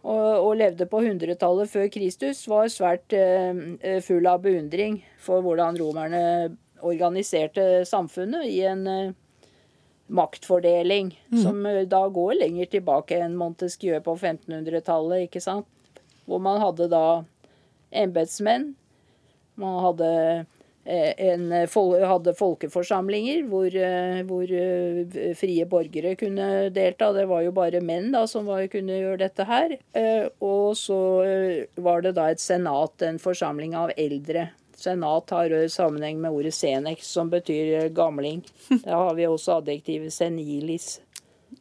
og, 0.05 0.53
levde 0.57 0.85
på 0.89 1.01
100-tallet 1.01 1.69
før 1.69 1.89
Kristus, 1.91 2.45
var 2.47 2.69
svært 2.71 3.13
full 4.05 4.29
av 4.29 4.45
beundring 4.45 5.01
for 5.21 5.43
hvordan 5.43 5.77
romerne 5.81 6.21
organiserte 6.81 7.85
samfunnet 7.85 8.45
i 8.45 8.61
en 8.67 8.87
uh, 8.87 9.11
maktfordeling 10.07 11.13
mm. 11.31 11.43
som 11.43 11.65
uh, 11.65 11.81
da 11.87 12.03
går 12.09 12.39
lenger 12.43 12.71
tilbake 12.75 13.19
enn 13.19 13.37
Montesquieu 13.39 13.99
på 14.05 14.15
1500-tallet, 14.17 15.27
ikke 15.27 15.43
sant. 15.43 15.67
Hvor 16.29 16.41
man 16.43 16.61
hadde 16.61 16.89
da 16.91 17.03
embetsmenn. 17.89 18.73
Man 19.59 19.79
hadde, 19.83 20.09
uh, 20.85 21.09
en, 21.25 21.47
hadde 21.51 22.35
folkeforsamlinger 22.37 23.43
hvor, 23.49 23.73
hvor 24.29 24.53
frie 25.37 25.65
borgere 25.69 26.13
kunne 26.19 26.69
delta. 26.73 27.11
Det 27.13 27.25
var 27.29 27.43
jo 27.45 27.55
bare 27.55 27.81
menn 27.83 28.13
da 28.15 28.23
som 28.29 28.47
var, 28.49 28.67
kunne 28.71 29.01
gjøre 29.01 29.23
dette 29.25 29.45
her. 29.49 29.75
Og 30.39 30.77
så 30.79 31.01
var 31.77 32.05
det 32.05 32.15
da 32.17 32.29
et 32.31 32.41
senat, 32.41 33.01
en 33.05 33.21
forsamling 33.21 33.75
av 33.77 33.93
eldre 33.97 34.49
Senat 34.79 35.33
har 35.35 35.53
sammenheng 35.67 36.21
med 36.21 36.31
ordet 36.31 36.53
senex, 36.55 37.07
som 37.11 37.29
betyr 37.29 37.89
gamling. 37.89 38.45
Da 38.85 38.95
har 38.95 39.15
vi 39.17 39.27
også 39.27 39.57
adjektivet 39.59 40.13
senilis, 40.15 41.01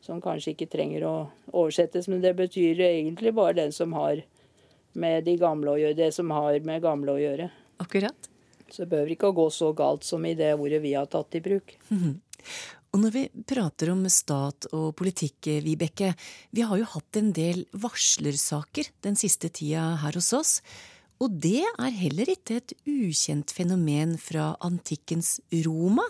som 0.06 0.20
kanskje 0.22 0.54
ikke 0.54 0.68
trenger 0.70 1.06
å 1.08 1.14
oversettes, 1.50 2.06
men 2.08 2.22
det 2.22 2.36
betyr 2.38 2.80
egentlig 2.86 3.34
bare 3.34 3.56
den 3.58 3.74
som 3.74 3.92
har 3.98 4.22
med 4.98 5.26
de 5.26 5.34
gamle 5.40 5.74
å 5.74 5.80
gjøre, 5.80 5.98
det 5.98 6.12
som 6.14 6.30
har 6.34 6.60
med 6.66 6.82
gamle 6.84 7.16
å 7.16 7.20
gjøre. 7.20 7.50
Akkurat. 7.82 8.30
Så 8.70 8.84
det 8.84 8.90
behøver 8.92 9.14
ikke 9.14 9.30
å 9.32 9.36
gå 9.36 9.46
så 9.50 9.72
galt 9.76 10.06
som 10.06 10.24
i 10.28 10.36
det 10.38 10.52
ordet 10.54 10.82
vi 10.84 10.94
har 10.94 11.08
tatt 11.10 11.34
i 11.38 11.42
bruk. 11.42 11.74
Og 12.92 13.02
når 13.02 13.14
vi 13.14 13.24
prater 13.48 13.90
om 13.92 14.04
stat 14.12 14.68
og 14.72 14.94
politikk, 14.96 15.50
Vibeke, 15.64 16.14
vi 16.54 16.64
har 16.64 16.78
jo 16.80 16.86
hatt 16.94 17.18
en 17.20 17.32
del 17.36 17.64
varslersaker 17.76 18.92
den 19.04 19.18
siste 19.18 19.50
tida 19.52 19.90
her 20.04 20.16
hos 20.16 20.30
oss. 20.36 20.54
Og 21.18 21.34
det 21.42 21.64
er 21.66 21.94
heller 21.98 22.30
ikke 22.30 22.60
et 22.60 22.74
ukjent 22.86 23.50
fenomen 23.54 24.16
fra 24.22 24.52
antikkens 24.64 25.38
Roma. 25.66 26.04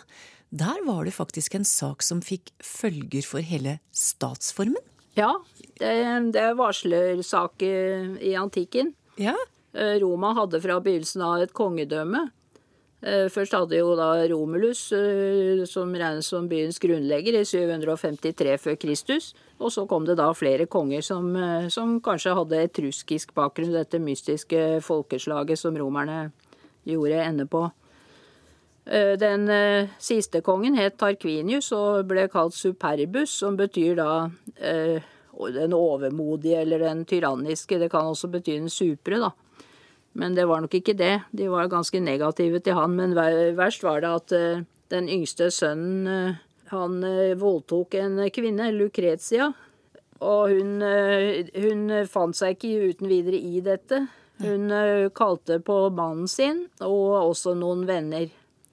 Der 0.49 0.81
var 0.87 1.05
det 1.05 1.17
faktisk 1.17 1.57
en 1.57 1.67
sak 1.69 2.05
som 2.05 2.21
fikk 2.25 2.53
følger 2.65 3.25
for 3.25 3.45
hele 3.45 3.79
statsformen. 3.93 4.81
Ja, 5.19 5.33
det, 5.81 5.93
det 6.35 6.43
er 6.43 6.59
varslersak 6.59 7.65
i 7.65 8.35
antikken. 8.39 8.93
Ja. 9.19 9.35
Eh, 9.75 9.97
Roma 10.03 10.35
hadde 10.37 10.61
fra 10.63 10.79
begynnelsen 10.83 11.25
av 11.25 11.43
et 11.43 11.55
kongedømme. 11.57 12.29
Eh, 12.99 13.29
først 13.31 13.55
hadde 13.55 13.79
jo 13.79 13.93
da 13.95 14.27
Romulus, 14.27 14.91
eh, 14.91 15.65
som 15.71 15.93
regnes 15.95 16.27
som 16.27 16.49
byens 16.51 16.81
grunnlegger, 16.83 17.39
i 17.39 17.45
753 17.47 18.57
før 18.59 18.75
Kristus. 18.75 19.35
Og 19.61 19.71
så 19.71 19.87
kom 19.87 20.05
det 20.05 20.17
da 20.17 20.33
flere 20.33 20.67
konger 20.67 21.03
som, 21.03 21.37
eh, 21.37 21.69
som 21.69 22.01
kanskje 22.01 22.35
hadde 22.35 22.69
etruskisk 22.69 23.35
bakgrunn, 23.35 23.73
dette 23.73 24.01
mystiske 24.01 24.83
folkeslaget 24.83 25.59
som 25.59 25.77
romerne 25.77 26.33
gjorde 26.85 27.25
ende 27.25 27.47
på. 27.47 27.71
Den 28.89 29.47
siste 29.99 30.41
kongen 30.41 30.75
het 30.75 30.97
Tarquinius 30.97 31.73
og 31.73 32.09
ble 32.09 32.27
kalt 32.27 32.55
Superbus, 32.55 33.29
som 33.29 33.55
betyr 33.55 33.97
da 33.97 34.31
den 34.59 35.73
overmodige 35.75 36.57
eller 36.63 36.79
den 36.79 37.05
tyranniske. 37.05 37.79
Det 37.79 37.91
kan 37.91 38.07
også 38.07 38.31
bety 38.31 38.57
den 38.57 38.71
supre, 38.71 39.21
da. 39.21 39.31
Men 40.19 40.35
det 40.35 40.49
var 40.51 40.65
nok 40.65 40.75
ikke 40.75 40.97
det. 40.99 41.15
De 41.31 41.47
var 41.51 41.71
ganske 41.71 42.01
negative 42.03 42.59
til 42.65 42.75
han. 42.75 42.97
Men 42.99 43.15
verst 43.15 43.85
var 43.87 44.03
det 44.03 44.11
at 44.11 44.37
den 44.91 45.09
yngste 45.13 45.51
sønnen 45.55 46.37
han 46.73 47.05
eh, 47.05 47.37
voldtok 47.39 47.95
en 47.95 48.21
kvinne, 48.35 48.71
Lucretia. 48.77 49.53
Og 50.19 50.51
hun, 50.53 50.83
eh, 50.83 51.49
hun 51.63 51.87
fant 52.11 52.37
seg 52.37 52.57
ikke 52.57 52.91
uten 52.93 53.11
videre 53.11 53.39
i 53.39 53.63
dette. 53.65 54.03
Hun 54.43 54.73
eh, 54.75 55.09
kalte 55.17 55.61
på 55.65 55.79
mannen 55.95 56.29
sin 56.31 56.67
og 56.85 57.31
også 57.31 57.55
noen 57.59 57.87
venner. 57.89 58.29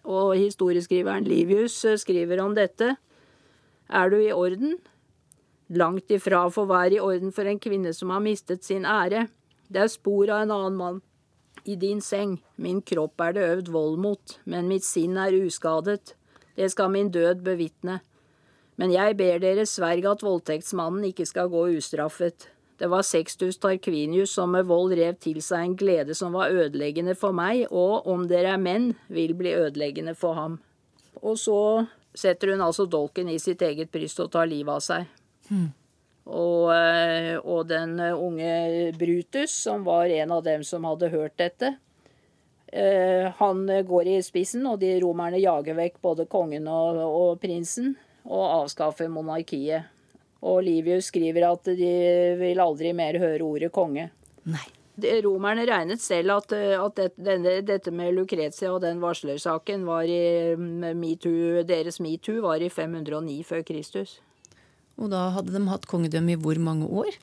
Og 0.06 0.36
historieskriveren 0.38 1.26
Livius 1.26 1.80
skriver 2.02 2.44
om 2.44 2.54
dette. 2.58 2.96
Er 3.90 4.12
du 4.12 4.20
i 4.20 4.34
orden? 4.34 4.78
Langt 5.74 6.12
ifra 6.14 6.44
for 6.54 6.66
å 6.66 6.74
være 6.76 6.98
i 6.98 7.02
orden 7.02 7.32
for 7.34 7.48
en 7.50 7.62
kvinne 7.62 7.94
som 7.96 8.12
har 8.14 8.22
mistet 8.22 8.66
sin 8.66 8.86
ære. 8.86 9.26
Det 9.72 9.82
er 9.82 9.90
spor 9.90 10.30
av 10.30 10.44
en 10.44 10.54
annen 10.54 10.78
mann. 10.78 11.02
I 11.66 11.76
din 11.76 12.02
seng. 12.02 12.38
Min 12.62 12.82
kropp 12.82 13.22
er 13.22 13.34
det 13.34 13.46
øvd 13.50 13.72
vold 13.74 13.98
mot, 13.98 14.40
men 14.46 14.70
mitt 14.70 14.86
sinn 14.86 15.18
er 15.18 15.34
uskadet. 15.34 16.14
Det 16.56 16.70
skal 16.72 16.92
min 16.94 17.10
død 17.12 17.42
bevitne. 17.44 18.00
Men 18.78 18.92
jeg 18.92 19.16
ber 19.18 19.40
dere 19.40 19.66
sverg 19.66 20.06
at 20.12 20.24
voldtektsmannen 20.24 21.08
ikke 21.10 21.26
skal 21.26 21.50
gå 21.50 21.64
ustraffet. 21.78 22.50
Det 22.78 22.90
var 22.92 23.06
Sextus 23.08 23.58
Tarquinius 23.58 24.34
som 24.36 24.52
med 24.52 24.68
vold 24.68 24.94
rev 25.00 25.16
til 25.24 25.40
seg 25.44 25.64
en 25.64 25.76
glede 25.80 26.16
som 26.16 26.36
var 26.36 26.52
ødeleggende 26.52 27.16
for 27.16 27.36
meg, 27.36 27.66
og 27.72 28.08
om 28.12 28.28
dere 28.28 28.52
er 28.56 28.62
menn, 28.62 28.92
vil 29.08 29.34
bli 29.34 29.56
ødeleggende 29.56 30.16
for 30.16 30.36
ham. 30.36 30.60
Og 31.24 31.40
så 31.40 31.86
setter 32.16 32.52
hun 32.52 32.64
altså 32.66 32.86
dolken 32.86 33.32
i 33.32 33.40
sitt 33.40 33.64
eget 33.64 33.92
bryst 33.92 34.20
og 34.20 34.34
tar 34.36 34.52
livet 34.52 34.76
av 34.76 34.84
seg. 34.84 35.08
Hmm. 35.48 35.72
Og, 36.26 36.72
eh, 36.74 37.36
og, 37.38 37.68
den 37.70 38.00
unge 38.00 38.92
Brutus, 38.98 39.54
som 39.54 39.84
var 39.86 40.10
en 40.10 40.32
av 40.32 40.44
dem 40.44 40.64
som 40.66 40.88
hadde 40.90 41.12
hørt 41.14 41.38
dette, 41.38 41.76
Eh, 42.76 43.32
han 43.38 43.86
går 43.88 44.08
i 44.08 44.22
spissen, 44.24 44.66
og 44.68 44.82
de 44.82 44.90
romerne 45.00 45.40
jager 45.40 45.78
vekk 45.78 46.02
både 46.04 46.26
kongen 46.28 46.66
og, 46.68 46.98
og 47.00 47.38
prinsen 47.40 47.94
og 48.26 48.44
avskaffer 48.64 49.08
monarkiet. 49.12 49.92
Og 50.46 50.60
Livius 50.66 51.08
skriver 51.08 51.48
at 51.48 51.70
de 51.78 51.94
vil 52.42 52.60
aldri 52.60 52.92
mer 52.94 53.16
høre 53.22 53.46
ordet 53.46 53.72
konge. 53.74 54.10
Nei. 54.44 54.66
De, 54.96 55.12
romerne 55.24 55.66
regnet 55.68 56.00
selv 56.04 56.38
at, 56.38 56.54
at 56.56 57.00
det, 57.00 57.08
denne, 57.20 57.58
dette 57.68 57.92
med 57.92 58.14
Lucretia 58.16 58.70
og 58.72 58.80
den 58.84 59.02
varslersaken 59.04 59.84
var 59.88 60.08
i 60.08 60.56
MeToo, 60.56 61.64
deres 61.68 62.00
metoo 62.04 62.44
var 62.46 62.64
i 62.64 62.70
509 62.72 63.42
før 63.48 63.66
Kristus. 63.68 64.20
Og 65.02 65.12
da 65.12 65.30
hadde 65.36 65.54
de 65.56 65.64
hatt 65.70 65.88
kongedømme 65.90 66.36
i 66.36 66.40
hvor 66.40 66.60
mange 66.62 66.88
år? 66.88 67.16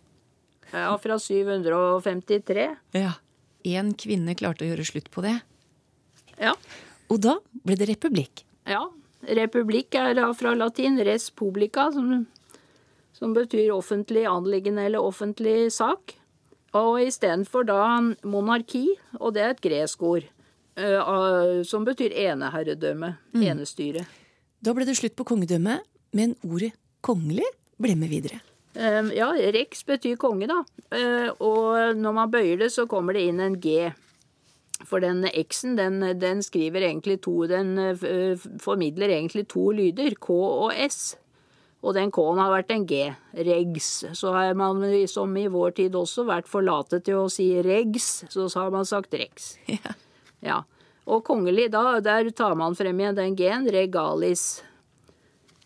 Ja, 0.73 0.97
Fra 1.01 1.19
753. 1.21 2.69
Ja. 2.97 3.17
Én 3.63 3.93
kvinne 3.95 4.35
klarte 4.35 4.65
å 4.65 4.71
gjøre 4.73 4.87
slutt 4.89 5.11
på 5.15 5.23
det. 5.25 5.37
Ja. 6.41 6.55
Og 7.13 7.21
da 7.23 7.37
ble 7.63 7.77
det 7.79 7.91
republikk. 7.93 8.43
Ja. 8.69 8.87
Republikk 9.23 9.95
er 9.95 10.17
da 10.19 10.27
fra 10.35 10.55
latin 10.57 10.97
res 11.07 11.29
publica, 11.31 11.87
som, 11.95 12.25
som 13.15 13.37
betyr 13.37 13.71
offentlig 13.75 14.25
anliggende 14.27 14.89
eller 14.89 15.05
offentlig 15.05 15.71
sak. 15.75 16.17
Og 16.75 17.03
istedenfor 17.05 17.69
da 17.69 17.85
monarki, 18.25 18.87
og 19.21 19.37
det 19.37 19.45
er 19.45 19.55
et 19.55 19.63
gresk 19.63 20.03
ord, 20.09 20.27
uh, 20.81 21.61
som 21.69 21.85
betyr 21.87 22.17
eneherredømme, 22.33 23.13
mm. 23.37 23.43
enestyre. 23.53 24.07
Da 24.65 24.73
ble 24.75 24.89
det 24.89 24.97
slutt 24.99 25.15
på 25.19 25.29
kongedømmet, 25.29 25.85
men 26.17 26.35
ordet 26.43 26.73
kongelig 27.05 27.47
ble 27.83 27.97
med 27.99 28.13
videre. 28.13 28.41
Ehm, 28.75 29.11
ja, 29.13 29.33
rex 29.53 29.85
betyr 29.85 30.17
konge, 30.21 30.49
da. 30.49 30.63
Eh, 30.97 31.29
og 31.45 31.99
når 31.99 32.17
man 32.17 32.33
bøyer 32.33 32.63
det, 32.65 32.71
så 32.73 32.87
kommer 32.89 33.17
det 33.17 33.27
inn 33.29 33.43
en 33.43 33.59
G. 33.61 33.91
For 34.89 35.03
den 35.03 35.27
X-en, 35.29 35.77
den, 35.79 36.01
den, 36.19 36.43
skriver 36.43 36.83
egentlig 36.89 37.21
to 37.23 37.47
Den 37.47 37.77
eh, 37.79 38.47
formidler 38.61 39.13
egentlig 39.15 39.47
to 39.53 39.71
lyder, 39.71 40.17
K 40.19 40.33
og 40.35 40.73
S. 40.75 41.17
Og 41.83 41.95
den 41.95 42.13
K-en 42.15 42.39
har 42.39 42.51
vært 42.53 42.73
en 42.73 42.87
G. 42.87 43.05
Regs. 43.35 43.91
Så 44.19 44.33
har 44.35 44.55
man, 44.55 44.83
som 45.11 45.37
i 45.37 45.49
vår 45.51 45.77
tid 45.79 45.97
også, 45.99 46.25
vært 46.29 46.51
forlatet 46.51 47.05
til 47.07 47.25
å 47.25 47.31
si 47.31 47.51
regs, 47.63 48.23
så 48.31 48.47
har 48.55 48.71
man 48.75 48.89
sagt 48.89 49.15
rex. 49.15 49.57
Ja. 49.73 49.97
ja. 50.43 50.61
Og 51.11 51.25
kongelig, 51.27 51.69
da, 51.75 51.99
der 51.99 52.31
tar 52.31 52.55
man 52.59 52.77
frem 52.79 53.01
igjen 53.03 53.19
den 53.19 53.35
G-en, 53.39 53.67
regalis. 53.75 54.63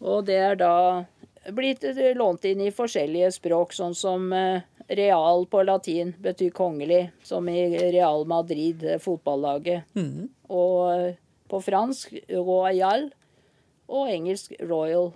Og 0.00 0.25
det 0.28 0.37
er 0.40 0.56
da 0.61 1.04
blitt 1.53 1.85
eh, 1.85 2.15
lånt 2.17 2.45
inn 2.45 2.61
i 2.61 2.73
forskjellige 2.75 3.31
språk, 3.37 3.75
sånn 3.76 3.95
som 3.97 4.33
eh, 4.33 4.65
real 4.88 5.47
på 5.50 5.62
latin 5.67 6.15
betyr 6.23 6.50
kongelig, 6.57 7.11
som 7.26 7.49
i 7.49 7.67
Real 7.93 8.26
Madrid, 8.29 8.85
eh, 8.85 9.00
fotballaget. 9.03 9.87
Mm. 9.99 10.29
Og 10.49 11.15
på 11.50 11.62
fransk 11.62 12.15
royal, 12.31 13.09
og 13.87 14.11
engelsk 14.11 14.57
royal. 14.67 15.12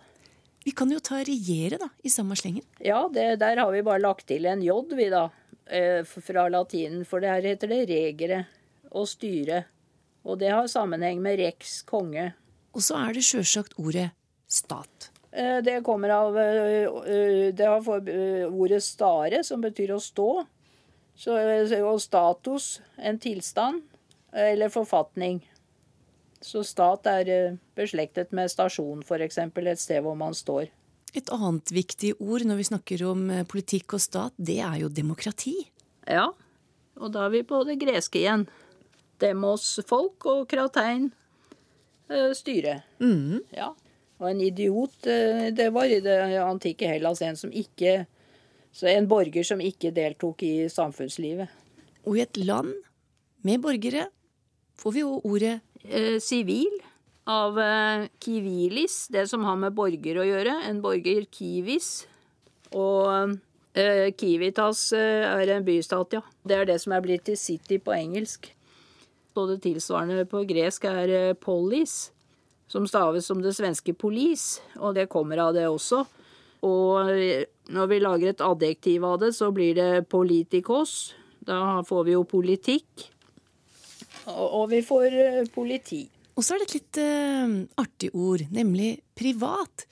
Vi 0.62 0.74
kan 0.76 0.90
jo 0.92 1.00
ta 1.02 1.22
regjere, 1.26 1.80
da, 1.80 1.88
i 2.06 2.12
samme 2.12 2.36
slengen. 2.38 2.66
Ja, 2.78 3.02
det, 3.12 3.40
der 3.42 3.58
har 3.58 3.72
vi 3.74 3.82
bare 3.82 4.02
lagt 4.02 4.28
til 4.30 4.46
en 4.46 4.62
j, 4.62 4.76
vi 4.94 5.08
da, 5.10 5.24
fra 6.06 6.44
latinen. 6.52 7.02
For 7.08 7.22
der 7.24 7.42
heter 7.46 7.70
det 7.70 7.80
regere 7.90 8.44
og 8.90 9.08
styre. 9.10 9.64
Og 10.22 10.38
det 10.38 10.52
har 10.52 10.68
sammenheng 10.70 11.22
med 11.24 11.40
rex, 11.40 11.80
konge. 11.88 12.32
Og 12.76 12.84
så 12.84 13.00
er 13.08 13.16
det 13.16 13.24
sjølsagt 13.26 13.74
ordet 13.80 14.10
stat. 14.46 15.10
Eh, 15.32 15.62
Det 15.62 15.82
kommer 15.84 16.08
av 16.08 16.38
eh, 16.38 16.84
eh, 16.84 17.54
Det 17.54 17.66
har 17.66 17.82
for 17.82 18.00
ordet 18.50 18.82
stare, 18.82 19.44
som 19.44 19.60
betyr 19.60 19.94
å 19.94 20.00
stå. 20.00 20.30
Så, 21.20 21.36
og 21.84 22.00
status, 22.00 22.80
en 22.96 23.18
tilstand, 23.20 23.82
eller 24.32 24.72
forfatning. 24.72 25.42
Så 26.40 26.62
stat 26.64 27.04
er 27.10 27.58
beslektet 27.76 28.32
med 28.32 28.48
stasjon, 28.48 29.02
f.eks. 29.04 29.38
Et 29.38 29.82
sted 29.82 30.00
hvor 30.00 30.16
man 30.16 30.32
står. 30.32 30.70
Et 31.12 31.32
annet 31.34 31.72
viktig 31.74 32.14
ord 32.22 32.46
når 32.46 32.56
vi 32.56 32.68
snakker 32.70 33.04
om 33.04 33.26
politikk 33.50 33.98
og 33.98 34.00
stat, 34.00 34.32
det 34.38 34.62
er 34.64 34.78
jo 34.80 34.88
demokrati. 34.88 35.58
Ja, 36.08 36.30
og 36.96 37.12
da 37.12 37.26
er 37.26 37.34
vi 37.34 37.42
på 37.44 37.60
det 37.68 37.76
greske 37.82 38.22
igjen. 38.22 38.46
Demos 39.20 39.76
folk 39.84 40.24
og 40.24 40.46
kratein 40.48 41.10
styre. 42.08 42.80
styre. 42.96 43.42
Ja. 43.52 43.74
Og 44.20 44.28
en 44.30 44.40
idiot, 44.44 45.06
eh, 45.06 45.48
det 45.56 45.70
var 45.72 45.88
i 45.88 46.02
det 46.04 46.18
antikke 46.44 46.88
Hellas 46.92 47.22
en 47.24 47.36
som 47.36 47.52
ikke 47.52 48.04
så 48.70 48.86
En 48.86 49.08
borger 49.10 49.42
som 49.42 49.58
ikke 49.58 49.90
deltok 49.90 50.44
i 50.46 50.68
samfunnslivet. 50.70 51.48
Og 52.06 52.16
i 52.16 52.20
et 52.22 52.36
land 52.38 52.70
med 53.42 53.58
borgere 53.58 54.04
får 54.78 54.94
vi 54.94 55.02
jo 55.02 55.16
ordet 55.26 55.56
Eh, 55.88 56.20
Sivil 56.20 56.80
av 57.24 57.58
eh, 57.60 58.06
kivilis, 58.20 59.06
det 59.08 59.26
som 59.30 59.44
har 59.48 59.56
med 59.56 59.72
borger 59.76 60.20
å 60.20 60.26
gjøre. 60.26 60.58
En 60.68 60.82
borger 60.84 61.24
kivis. 61.32 62.04
Og 62.76 63.38
eh, 63.72 64.10
kivitas 64.18 64.90
eh, 64.96 65.24
er 65.24 65.54
en 65.56 65.64
bystat, 65.64 66.18
ja. 66.18 66.22
Det 66.44 66.58
er 66.58 66.68
det 66.68 66.80
som 66.82 66.94
er 66.96 67.04
blitt 67.04 67.24
til 67.30 67.38
city 67.40 67.80
på 67.80 67.94
engelsk. 67.96 68.50
Og 69.38 69.54
det 69.54 69.60
tilsvarende 69.64 70.26
på 70.28 70.42
gresk 70.48 70.84
er 70.90 71.14
eh, 71.16 71.38
polis, 71.38 72.10
som 72.70 72.86
staves 72.86 73.26
som 73.26 73.40
det 73.42 73.56
svenske 73.56 73.94
police, 73.98 74.62
og 74.78 74.94
det 74.94 75.08
kommer 75.10 75.42
av 75.42 75.54
det 75.56 75.66
også. 75.66 76.04
Og 76.66 77.10
når 77.72 77.88
vi 77.90 77.98
lager 78.02 78.32
et 78.32 78.44
adjektiv 78.44 79.06
av 79.08 79.18
det, 79.22 79.32
så 79.34 79.50
blir 79.54 79.74
det 79.78 80.08
politikos. 80.12 81.14
Da 81.40 81.80
får 81.86 82.06
vi 82.06 82.14
jo 82.14 82.24
politikk. 82.28 83.08
Og, 84.28 84.46
og 84.60 84.64
vi 84.70 84.82
får 84.84 85.16
eh, 85.16 85.46
politi. 85.50 86.04
Og 86.36 86.44
så 86.44 86.54
er 86.54 86.60
det 86.60 86.68
et 86.68 86.76
litt 86.76 86.98
uh, 87.02 87.54
artig 87.80 88.10
ord, 88.14 88.44
nemlig 88.52 89.00
privat. 89.18 89.86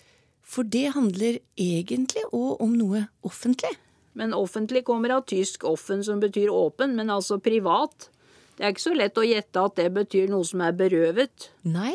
For 0.49 0.65
det 0.65 0.95
handler 0.95 1.41
egentlig 1.61 2.25
òg 2.31 2.63
om 2.65 2.77
noe 2.77 3.07
offentlig. 3.27 3.73
Men 4.19 4.35
offentlig 4.37 4.85
kommer 4.87 5.17
av 5.17 5.27
tysk 5.29 5.67
offen, 5.69 6.05
som 6.05 6.21
betyr 6.23 6.53
åpen, 6.53 6.95
men 6.99 7.11
altså 7.13 7.41
privat. 7.43 8.09
Det 8.57 8.65
er 8.65 8.73
ikke 8.75 8.87
så 8.87 8.95
lett 8.97 9.21
å 9.21 9.27
gjette 9.27 9.65
at 9.65 9.77
det 9.79 9.91
betyr 9.95 10.31
noe 10.33 10.47
som 10.47 10.63
er 10.65 10.77
berøvet. 10.79 11.51
Nei. 11.69 11.95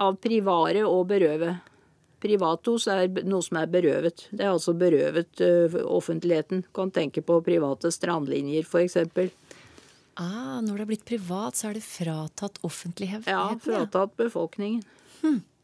Av 0.00 0.16
privare 0.16 0.86
og 0.88 1.04
berøve. 1.10 1.58
Privatos 2.20 2.86
er 2.88 3.06
noe 3.24 3.44
som 3.44 3.58
er 3.60 3.68
berøvet. 3.72 4.26
Det 4.30 4.44
er 4.44 4.52
altså 4.52 4.74
berøvet 4.76 5.40
offentligheten. 5.40 5.84
offentligheten. 5.84 6.64
Kan 6.76 6.90
tenke 6.90 7.22
på 7.24 7.40
private 7.44 7.92
strandlinjer, 7.92 8.64
eksempel. 8.80 9.30
Ah, 10.20 10.60
når 10.60 10.76
det 10.76 10.82
er 10.82 10.90
blitt 10.90 11.04
privat, 11.08 11.56
så 11.56 11.70
er 11.70 11.78
det 11.78 11.84
fratatt 11.84 12.58
offentligheten. 12.66 13.28
Ja, 13.28 13.54
fratatt 13.56 14.16
befolkningen. 14.16 14.82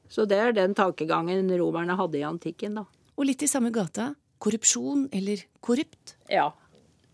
Så 0.09 0.25
det 0.25 0.39
er 0.39 0.53
den 0.55 0.75
tankegangen 0.75 1.51
romerne 1.59 1.97
hadde 1.99 2.21
i 2.21 2.25
antikken, 2.25 2.79
da. 2.79 2.85
Og 3.17 3.27
litt 3.27 3.43
i 3.43 3.51
samme 3.51 3.73
gata. 3.75 4.15
Korrupsjon 4.39 5.09
eller 5.17 5.43
korrupt. 5.65 6.17
Ja. 6.31 6.51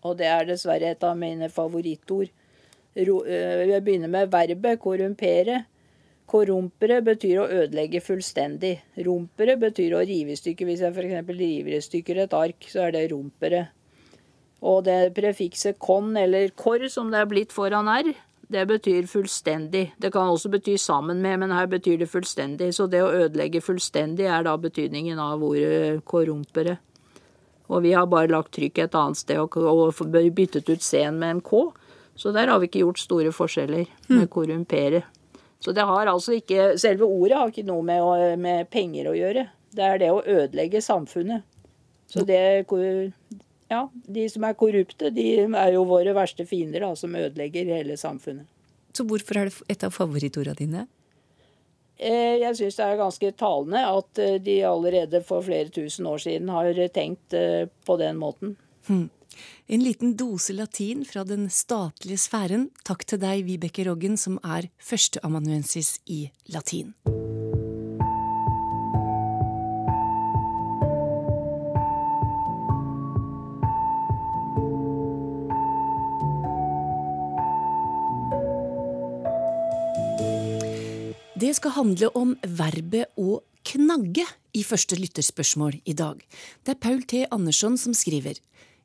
Og 0.03 0.19
det 0.19 0.27
er 0.27 0.47
dessverre 0.49 0.91
et 0.93 1.05
av 1.07 1.17
mine 1.19 1.49
favorittord. 1.51 2.31
Øh, 2.93 3.69
jeg 3.71 3.85
begynner 3.85 4.11
med 4.11 4.31
verbet 4.33 4.81
korrumpere. 4.83 5.63
Korrumpere 6.31 7.03
betyr 7.05 7.43
å 7.43 7.49
ødelegge 7.51 8.01
fullstendig. 8.01 8.77
Rumpere 9.05 9.59
betyr 9.61 9.99
å 9.99 10.03
rive 10.07 10.33
i 10.33 10.39
stykker. 10.39 10.69
Hvis 10.69 10.83
jeg 10.85 10.95
f.eks. 10.95 11.33
river 11.37 11.77
i 11.77 11.81
stykker 11.85 12.23
et 12.25 12.37
ark, 12.37 12.69
så 12.71 12.87
er 12.87 12.95
det 12.97 13.09
rumpere. 13.13 13.67
Og 14.63 14.85
det 14.87 15.13
prefikset 15.17 15.81
kon, 15.83 16.15
eller 16.17 16.53
kor, 16.57 16.85
som 16.89 17.11
det 17.11 17.21
er 17.21 17.29
blitt 17.31 17.53
foran 17.53 17.91
r, 17.91 18.13
det 18.53 18.63
betyr 18.69 19.09
fullstendig. 19.09 19.93
Det 19.99 20.13
kan 20.13 20.31
også 20.31 20.51
bety 20.53 20.77
sammen 20.79 21.23
med, 21.25 21.41
men 21.41 21.55
her 21.55 21.67
betyr 21.67 21.99
det 21.99 22.11
fullstendig. 22.13 22.71
Så 22.77 22.87
det 22.87 23.03
å 23.03 23.13
ødelegge 23.25 23.63
fullstendig 23.65 24.29
er 24.29 24.45
da 24.47 24.55
betydningen 24.61 25.21
av 25.23 25.43
ordet 25.43 26.03
korrumpere. 26.09 26.77
Og 27.73 27.83
vi 27.87 27.95
har 27.97 28.07
bare 28.11 28.31
lagt 28.33 28.53
trykk 28.53 28.83
et 28.85 28.99
annet 28.99 29.21
sted 29.23 29.41
og, 29.41 29.57
og 29.57 30.19
byttet 30.37 30.69
ut 30.69 30.85
C-en 30.85 31.19
med 31.19 31.39
en 31.39 31.41
K. 31.41 31.65
Så 32.15 32.33
der 32.37 32.51
har 32.53 32.61
vi 32.61 32.69
ikke 32.69 32.85
gjort 32.85 33.01
store 33.01 33.33
forskjeller 33.33 33.89
med 34.13 34.29
korrumpere. 34.31 35.03
Så 35.63 35.73
det 35.75 35.85
har 35.87 36.09
altså 36.11 36.35
ikke 36.41 36.73
Selve 36.81 37.07
ordet 37.07 37.37
har 37.39 37.51
ikke 37.53 37.65
noe 37.69 37.83
med, 37.87 38.01
å- 38.03 38.37
med 38.39 38.69
penger 38.71 39.07
å 39.13 39.15
gjøre. 39.17 39.45
Det 39.73 39.85
er 39.87 39.99
det 40.03 40.09
å 40.11 40.23
ødelegge 40.27 40.83
samfunnet. 40.83 41.43
Så 42.11 42.27
det 42.27 42.41
Ja, 43.71 43.87
de 44.05 44.29
som 44.29 44.45
er 44.45 44.53
korrupte, 44.59 45.09
de 45.15 45.27
er 45.47 45.73
jo 45.73 45.85
våre 45.89 46.13
verste 46.13 46.45
fiender, 46.45 46.81
da, 46.85 46.91
som 46.95 47.15
ødelegger 47.17 47.65
hele 47.73 47.95
samfunnet. 47.97 48.45
Så 48.93 49.07
hvorfor 49.09 49.39
er 49.41 49.45
det 49.49 49.55
et 49.73 49.85
av 49.87 49.95
favorittordene 49.95 50.57
dine? 50.59 50.83
Eh, 51.99 52.37
Jeg 52.43 52.57
syns 52.59 52.77
det 52.77 52.85
er 52.85 52.99
ganske 53.01 53.31
talende 53.39 53.81
at 53.87 54.19
eh, 54.19 54.37
de 54.43 54.59
allerede 54.69 55.23
for 55.25 55.41
flere 55.47 55.71
tusen 55.73 56.05
år 56.11 56.19
siden 56.21 56.49
har 56.53 56.69
tenkt 56.93 57.33
eh, 57.33 57.65
på 57.87 57.97
den 58.01 58.19
måten. 58.21 58.57
Hm. 58.89 59.09
En 59.69 59.83
liten 59.85 60.17
dose 60.17 60.55
latin 60.57 61.07
fra 61.09 61.25
den 61.25 61.49
statlige 61.51 62.21
sfæren. 62.21 62.71
Takk 62.85 63.07
til 63.07 63.23
deg, 63.23 63.47
Vibeke 63.49 63.87
Roggen, 63.89 64.19
som 64.21 64.39
er 64.45 64.71
førsteamanuensis 64.83 65.99
i 66.07 66.27
latin. 66.53 66.95
Det 81.43 81.57
skal 81.57 81.75
handle 81.75 82.09
om 82.15 82.37
verbet 82.47 83.11
å 83.19 83.41
knagge 83.67 84.23
i 84.55 84.63
første 84.63 84.95
lytterspørsmål 84.95 85.81
i 85.91 85.95
dag. 85.99 86.21
Det 86.63 86.77
er 86.77 86.79
Paul 86.79 87.03
T. 87.03 87.25
Andersson 87.35 87.75
som 87.81 87.97
skriver. 87.97 88.39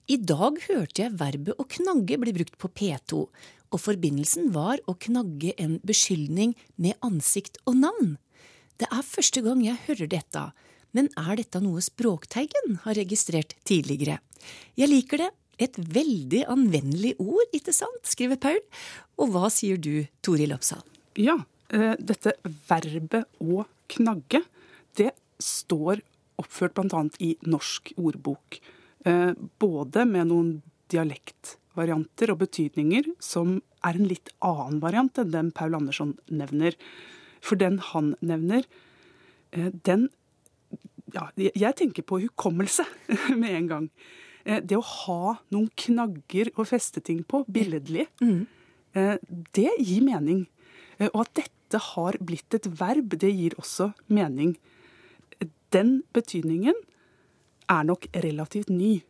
I 0.08 0.16
dag 0.24 0.56
hørte 0.70 1.02
jeg 1.02 1.18
verbet 1.20 1.58
å 1.60 1.66
knagge 1.68 2.16
bli 2.22 2.32
brukt 2.32 2.54
på 2.62 2.70
P2, 2.72 3.26
og 3.68 3.82
forbindelsen 3.84 4.54
var 4.56 4.80
å 4.88 4.96
knagge 5.04 5.52
en 5.60 5.82
beskyldning 5.84 6.54
med 6.80 6.96
ansikt 7.04 7.60
og 7.68 7.76
navn. 7.82 8.14
Det 8.80 8.88
er 8.88 9.04
første 9.04 9.44
gang 9.44 9.66
jeg 9.66 9.82
hører 9.90 10.08
dette, 10.14 10.44
men 10.96 11.10
er 11.20 11.34
dette 11.42 11.60
noe 11.60 11.84
Språkteigen 11.84 12.80
har 12.86 12.96
registrert 12.96 13.58
tidligere? 13.68 14.22
Jeg 14.80 14.94
liker 14.94 15.26
det. 15.26 15.30
Et 15.58 15.74
veldig 15.76 16.44
anvendelig 16.54 17.16
ord, 17.18 17.44
ikke 17.50 17.74
sant? 17.74 18.04
skriver 18.06 18.38
Paul. 18.40 18.60
Og 19.18 19.32
hva 19.34 19.50
sier 19.52 19.80
du, 19.82 20.06
Toril 20.22 20.54
Oppsal? 20.54 20.84
Ja, 21.18 21.40
eh, 21.74 21.98
dette 21.98 22.36
verbet 22.70 23.26
å 23.42 23.66
knagge, 23.90 24.44
det 24.96 25.12
står 25.42 26.06
oppført 26.38 26.78
bl.a. 26.78 27.04
i 27.20 27.34
Norsk 27.50 27.96
ordbok. 27.98 28.62
Eh, 29.08 29.34
Både 29.60 30.06
med 30.08 30.30
noen 30.32 30.52
dialektvarianter 30.92 32.34
og 32.34 32.42
betydninger 32.44 33.10
som 33.24 33.58
er 33.86 33.98
en 33.98 34.10
litt 34.10 34.32
annen 34.44 34.82
variant 34.84 35.20
enn 35.22 35.34
den 35.34 35.52
Paul 35.56 35.78
Andersson 35.78 36.16
nevner. 36.28 36.76
For 37.44 37.60
den 37.60 37.80
han 37.92 38.16
nevner, 38.20 38.68
eh, 39.52 39.72
den 39.72 40.10
ja, 41.16 41.30
jeg 41.38 41.76
tenker 41.80 42.04
på 42.04 42.20
hukommelse 42.26 42.84
med 43.42 43.52
en 43.54 43.68
gang. 43.72 43.90
Eh, 44.44 44.60
Det 44.60 44.80
å 44.80 44.84
ha 44.84 45.38
noen 45.54 45.70
knagger 45.76 46.52
å 46.58 46.68
feste 46.68 47.04
ting 47.04 47.24
på, 47.24 47.46
billedlig, 47.48 48.08
mm. 48.20 48.44
det 49.54 49.70
gir 49.78 50.04
mening. 50.04 50.48
Og 51.14 51.20
at 51.22 51.34
dette 51.38 51.80
har 51.94 52.18
blitt 52.20 52.56
et 52.58 52.68
verb, 52.80 53.14
det 53.22 53.30
gir 53.30 53.54
også 53.62 53.92
mening. 54.10 54.56
Den 55.72 56.02
betydningen 56.16 56.76
er 57.70 57.84
nok 57.88 58.08
relativt 58.14 58.70
ny. 58.70 59.02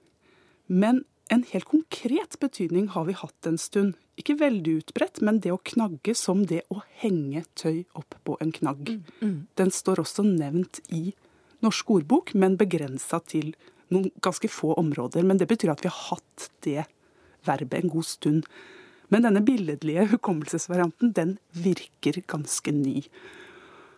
Men 0.67 1.03
en 1.29 1.43
helt 1.51 1.67
konkret 1.67 2.37
betydning 2.39 2.89
har 2.93 3.07
vi 3.07 3.15
hatt 3.19 3.47
en 3.49 3.57
stund. 3.57 3.95
Ikke 4.17 4.37
veldig 4.39 4.77
utbredt, 4.81 5.21
men 5.21 5.41
det 5.43 5.51
å 5.53 5.61
knagge 5.61 6.15
som 6.17 6.45
det 6.49 6.63
å 6.73 6.81
henge 7.01 7.43
tøy 7.59 7.83
opp 7.99 8.15
på 8.25 8.37
en 8.41 8.51
knagg. 8.55 8.95
Den 9.59 9.71
står 9.71 10.01
også 10.01 10.25
nevnt 10.25 10.81
i 10.89 11.11
norsk 11.65 11.89
ordbok, 11.91 12.33
men 12.33 12.57
begrensa 12.57 13.19
til 13.19 13.53
noen 13.93 14.09
ganske 14.23 14.49
få 14.51 14.73
områder. 14.79 15.23
Men 15.23 15.37
det 15.37 15.49
betyr 15.51 15.73
at 15.73 15.83
vi 15.83 15.91
har 15.91 16.15
hatt 16.15 16.49
det 16.65 16.87
verbet 17.47 17.83
en 17.83 17.93
god 17.93 18.07
stund. 18.07 18.47
Men 19.13 19.23
denne 19.23 19.43
billedlige 19.45 20.07
hukommelsesvarianten, 20.13 21.13
den 21.15 21.37
virker 21.55 22.21
ganske 22.27 22.73
ny. 22.75 23.03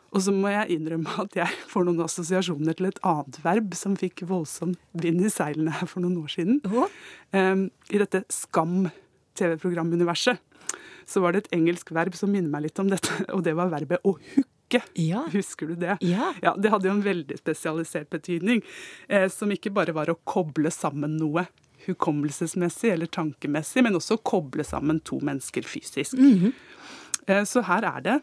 Og 0.10 0.24
så 0.26 0.32
må 0.34 0.50
jeg 0.52 0.72
innrømme 0.78 1.12
at 1.24 1.36
jeg 1.38 1.50
får 1.70 1.84
noen 1.88 2.04
assosiasjoner 2.06 2.74
til 2.78 2.86
et 2.90 3.02
annet 3.06 3.36
verb 3.44 3.70
som 3.78 3.98
fikk 4.00 4.18
voldsom 4.30 4.72
vind 4.98 5.20
i 5.26 5.30
seilene 5.34 5.72
her 5.80 5.88
for 5.90 6.00
noen 6.04 6.18
år 6.24 6.30
siden. 6.34 6.56
Um, 7.36 7.62
I 7.94 8.02
dette 8.02 8.20
Skam-TV-programuniverset 8.34 10.38
så 11.10 11.18
var 11.24 11.34
det 11.34 11.40
et 11.44 11.54
engelsk 11.58 11.88
verb 11.96 12.14
som 12.18 12.32
minner 12.34 12.52
meg 12.54 12.68
litt 12.68 12.80
om 12.82 12.90
dette, 12.92 13.12
og 13.36 13.42
det 13.46 13.56
var 13.58 13.74
verbet 13.74 14.06
å 14.06 14.10
hooke. 14.18 14.82
Husker 15.34 15.72
du 15.72 15.76
det? 15.82 15.96
Ja. 16.06 16.34
Det 16.54 16.70
hadde 16.70 16.90
jo 16.90 16.94
en 16.94 17.06
veldig 17.06 17.38
spesialisert 17.40 18.10
betydning, 18.14 18.60
eh, 19.10 19.26
som 19.34 19.50
ikke 19.50 19.74
bare 19.74 19.96
var 19.98 20.12
å 20.14 20.20
koble 20.30 20.70
sammen 20.74 21.18
noe 21.18 21.48
hukommelsesmessig 21.88 22.92
eller 22.94 23.10
tankemessig, 23.10 23.82
men 23.86 23.98
også 23.98 24.20
å 24.20 24.26
koble 24.30 24.64
sammen 24.68 25.02
to 25.02 25.18
mennesker 25.26 25.66
fysisk. 25.66 26.14
Mhm. 26.20 26.54
Eh, 27.26 27.44
så 27.50 27.66
her 27.66 27.84
er 27.86 28.02
det 28.06 28.18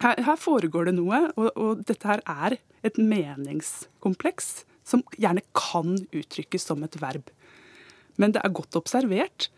her, 0.00 0.20
her 0.26 0.40
foregår 0.40 0.88
det 0.88 0.96
noe, 0.96 1.22
og, 1.36 1.50
og 1.56 1.84
dette 1.88 2.08
her 2.08 2.22
er 2.24 2.58
et 2.86 2.98
meningskompleks 2.98 4.62
som 4.86 5.04
gjerne 5.20 5.44
kan 5.56 5.98
uttrykkes 6.16 6.66
som 6.70 6.82
et 6.86 6.96
verb. 7.02 7.30
Men 8.20 8.34
det 8.34 8.42
er 8.44 8.54
godt 8.54 8.76
observert. 8.80 9.48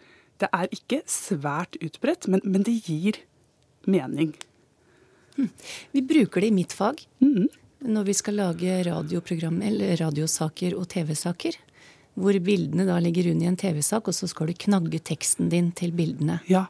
Det 0.42 0.50
er 0.52 0.70
ikke 0.74 1.02
svært 1.09 1.78
utbredt, 1.83 2.28
men, 2.31 2.42
men 2.44 2.66
det 2.66 2.81
gir 2.87 3.22
mening. 3.88 4.35
Vi 5.94 6.02
bruker 6.05 6.42
det 6.44 6.50
i 6.52 6.55
mitt 6.55 6.74
fag 6.76 7.05
når 7.83 8.07
vi 8.07 8.14
skal 8.14 8.37
lage 8.38 8.74
radioprogram, 8.87 9.57
eller 9.66 9.96
radiosaker 9.98 10.76
og 10.78 10.87
TV-saker. 10.92 11.57
Hvor 12.14 12.37
bildene 12.44 12.85
da 12.87 12.98
ligger 13.02 13.31
under 13.33 13.48
i 13.48 13.50
en 13.50 13.59
TV-sak, 13.59 14.11
og 14.11 14.14
så 14.14 14.28
skal 14.31 14.50
du 14.50 14.61
knagge 14.66 15.00
teksten 15.02 15.48
din 15.50 15.72
til 15.74 15.94
bildene. 15.96 16.38
Ja, 16.50 16.66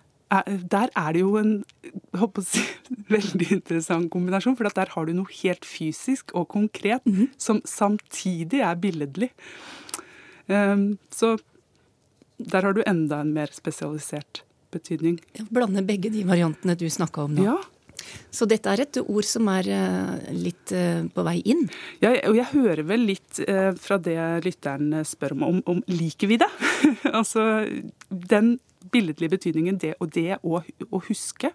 der 0.47 0.93
er 0.97 1.13
det 1.13 1.21
jo 1.21 1.37
en 1.37 1.53
si, 2.47 2.63
veldig 3.15 3.49
interessant 3.59 4.11
kombinasjon. 4.13 4.57
For 4.57 4.69
der 4.69 4.93
har 4.95 5.09
du 5.09 5.15
noe 5.17 5.39
helt 5.43 5.67
fysisk 5.69 6.33
og 6.39 6.49
konkret 6.55 7.05
som 7.37 7.61
samtidig 7.69 8.63
er 8.65 8.81
billedlig. 8.81 9.33
Um, 10.49 10.99
så 11.13 11.37
der 12.43 12.67
har 12.67 12.75
du 12.75 12.83
enda 12.87 13.21
en 13.23 13.35
mer 13.35 13.53
spesialisert 13.55 14.43
betydning. 14.73 15.21
Blande 15.53 15.85
begge 15.87 16.11
de 16.11 16.25
variantene 16.27 16.75
du 16.79 16.89
snakka 16.91 17.29
om 17.29 17.37
nå. 17.37 17.45
Ja. 17.47 17.61
Så 18.35 18.49
dette 18.51 18.73
er 18.73 18.83
et 18.83 18.99
ord 19.03 19.27
som 19.29 19.47
er 19.53 19.69
eh, 19.71 20.33
litt 20.35 20.73
eh, 20.75 21.05
på 21.13 21.25
vei 21.27 21.37
inn. 21.53 21.69
Ja, 22.03 22.15
og 22.29 22.37
jeg 22.39 22.49
hører 22.51 22.83
vel 22.89 23.07
litt 23.13 23.41
eh, 23.45 23.71
fra 23.79 23.99
det 24.03 24.19
lytteren 24.47 25.05
spør 25.07 25.37
om, 25.37 25.45
om, 25.49 25.63
om 25.75 25.83
liker 25.93 26.31
vi 26.33 26.41
det? 26.43 26.51
altså 27.19 27.65
den 28.11 28.57
billedlige 28.93 29.37
betydningen, 29.37 29.81
det 29.83 29.95
og 30.01 30.13
det 30.15 30.39
å, 30.43 30.61
å 30.63 31.03
huske. 31.09 31.53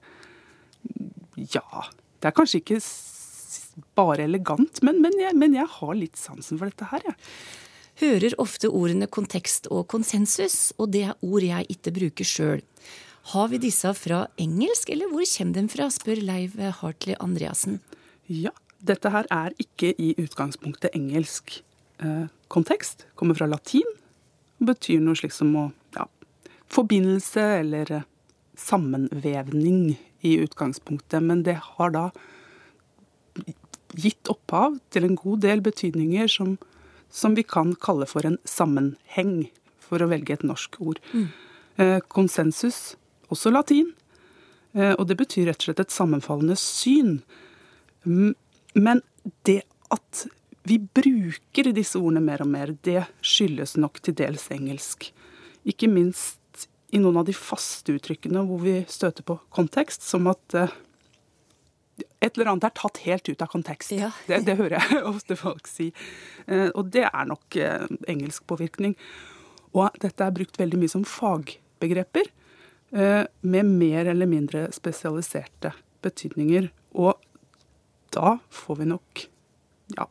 Ja. 1.38 1.86
Det 2.18 2.32
er 2.32 2.36
kanskje 2.36 2.62
ikke 2.64 2.82
bare 3.98 4.26
elegant, 4.26 4.82
men, 4.86 5.02
men, 5.04 5.16
jeg, 5.22 5.36
men 5.38 5.56
jeg 5.58 5.70
har 5.78 5.96
litt 5.98 6.18
sansen 6.18 6.60
for 6.60 6.70
dette 6.70 6.90
her, 6.92 7.06
jeg. 7.12 7.18
Hører 7.98 8.36
ofte 8.38 8.70
ordene 8.70 9.08
kontekst 9.10 9.72
og 9.74 9.88
konsensus, 9.90 10.72
og 10.78 10.92
det 10.94 11.08
er 11.10 11.26
ord 11.26 11.46
jeg 11.46 11.66
ikke 11.74 11.94
bruker 11.96 12.28
sjøl. 12.30 12.62
Har 13.34 13.50
vi 13.50 13.58
disse 13.60 13.90
fra 13.98 14.28
engelsk, 14.40 14.92
eller 14.94 15.10
hvor 15.10 15.26
kommer 15.26 15.58
de 15.58 15.72
fra, 15.74 15.88
spør 15.92 16.22
Leiv 16.24 16.60
Hartley 16.80 17.18
Andreassen. 17.20 17.80
Ja, 18.30 18.54
dette 18.86 19.10
her 19.12 19.26
er 19.34 19.56
ikke 19.60 19.90
i 19.98 20.14
utgangspunktet 20.22 20.94
engelsk 20.96 21.58
eh, 22.06 22.30
kontekst. 22.54 23.08
Kommer 23.18 23.36
fra 23.40 23.50
latin. 23.50 23.90
og 24.62 24.70
Betyr 24.70 25.02
noe 25.02 25.18
slik 25.18 25.34
som 25.34 25.52
å 25.58 25.66
ja, 25.66 25.77
forbindelse 26.74 27.44
eller 27.62 27.92
eh, 27.92 28.08
sammenvevning 28.58 29.98
i 30.26 30.38
utgangspunktet. 30.44 31.24
Men 31.24 31.44
det 31.44 31.60
har 31.64 31.94
da 31.94 32.08
gitt 33.98 34.30
opphav 34.32 34.80
til 34.94 35.08
en 35.08 35.18
god 35.18 35.44
del 35.46 35.62
betydninger 35.66 36.30
som, 36.32 36.58
som 37.10 37.36
vi 37.38 37.46
kan 37.48 37.76
kalle 37.82 38.08
for 38.10 38.28
en 38.28 38.40
sammenheng, 38.48 39.48
for 39.80 40.04
å 40.04 40.10
velge 40.12 40.36
et 40.36 40.46
norsk 40.46 40.80
ord. 40.84 41.00
Eh, 41.78 42.00
konsensus, 42.12 42.98
også 43.32 43.54
latin. 43.54 43.94
Eh, 44.74 44.94
og 44.98 45.08
det 45.08 45.20
betyr 45.20 45.48
rett 45.50 45.62
og 45.62 45.70
slett 45.70 45.86
et 45.86 45.94
sammenfallende 45.94 46.58
syn. 46.60 47.22
Mm, 48.06 48.34
Men 48.74 49.02
det 49.48 49.64
at 49.90 50.28
vi 50.68 50.78
bruker 50.80 51.72
disse 51.72 51.98
ordene 51.98 52.22
mer 52.22 52.44
og 52.44 52.50
mer, 52.52 52.74
det 52.84 53.06
skyldes 53.24 53.78
nok 53.80 54.02
til 54.04 54.18
dels 54.20 54.50
engelsk. 54.52 55.08
Ikke 55.68 55.88
minst 55.88 56.42
i 56.96 57.00
noen 57.04 57.18
av 57.20 57.26
de 57.28 57.34
faste 57.36 57.92
uttrykkene 57.98 58.44
hvor 58.48 58.62
vi 58.64 58.76
støter 58.88 59.26
på 59.28 59.36
kontekst, 59.54 60.06
som 60.08 60.28
at 60.32 60.56
eh, 60.56 60.72
et 62.24 62.32
eller 62.38 62.52
annet 62.54 62.68
er 62.70 62.76
tatt 62.78 63.02
helt 63.04 63.28
ut 63.30 63.42
av 63.44 63.50
kontekst. 63.52 63.92
Det, 64.30 64.40
det 64.48 64.56
hører 64.60 64.78
jeg 64.80 65.02
ofte 65.14 65.36
folk 65.40 65.68
si. 65.70 65.90
Eh, 66.48 66.70
Og 66.78 66.92
det 66.94 67.06
er 67.10 67.28
nok 67.30 67.58
eh, 67.60 67.88
engelsk 68.08 68.46
påvirkning. 68.50 68.96
Og 69.76 69.92
dette 70.02 70.24
er 70.26 70.34
brukt 70.34 70.58
veldig 70.60 70.80
mye 70.82 70.94
som 70.94 71.04
fagbegreper, 71.08 72.32
med 72.88 73.68
mer 73.68 74.08
eller 74.08 74.30
mindre 74.32 74.62
spesialiserte 74.72 75.74
betydninger. 76.02 76.70
Og 76.96 77.20
da 78.16 78.38
får 78.48 78.78
vi 78.80 78.86
nok 78.94 79.26
Ja. 79.98 80.06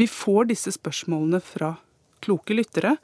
Vi 0.00 0.06
får 0.08 0.48
disse 0.48 0.72
spørsmålene 0.72 1.42
fra 1.44 1.74
kloke 2.24 2.56
lyttere, 2.56 2.94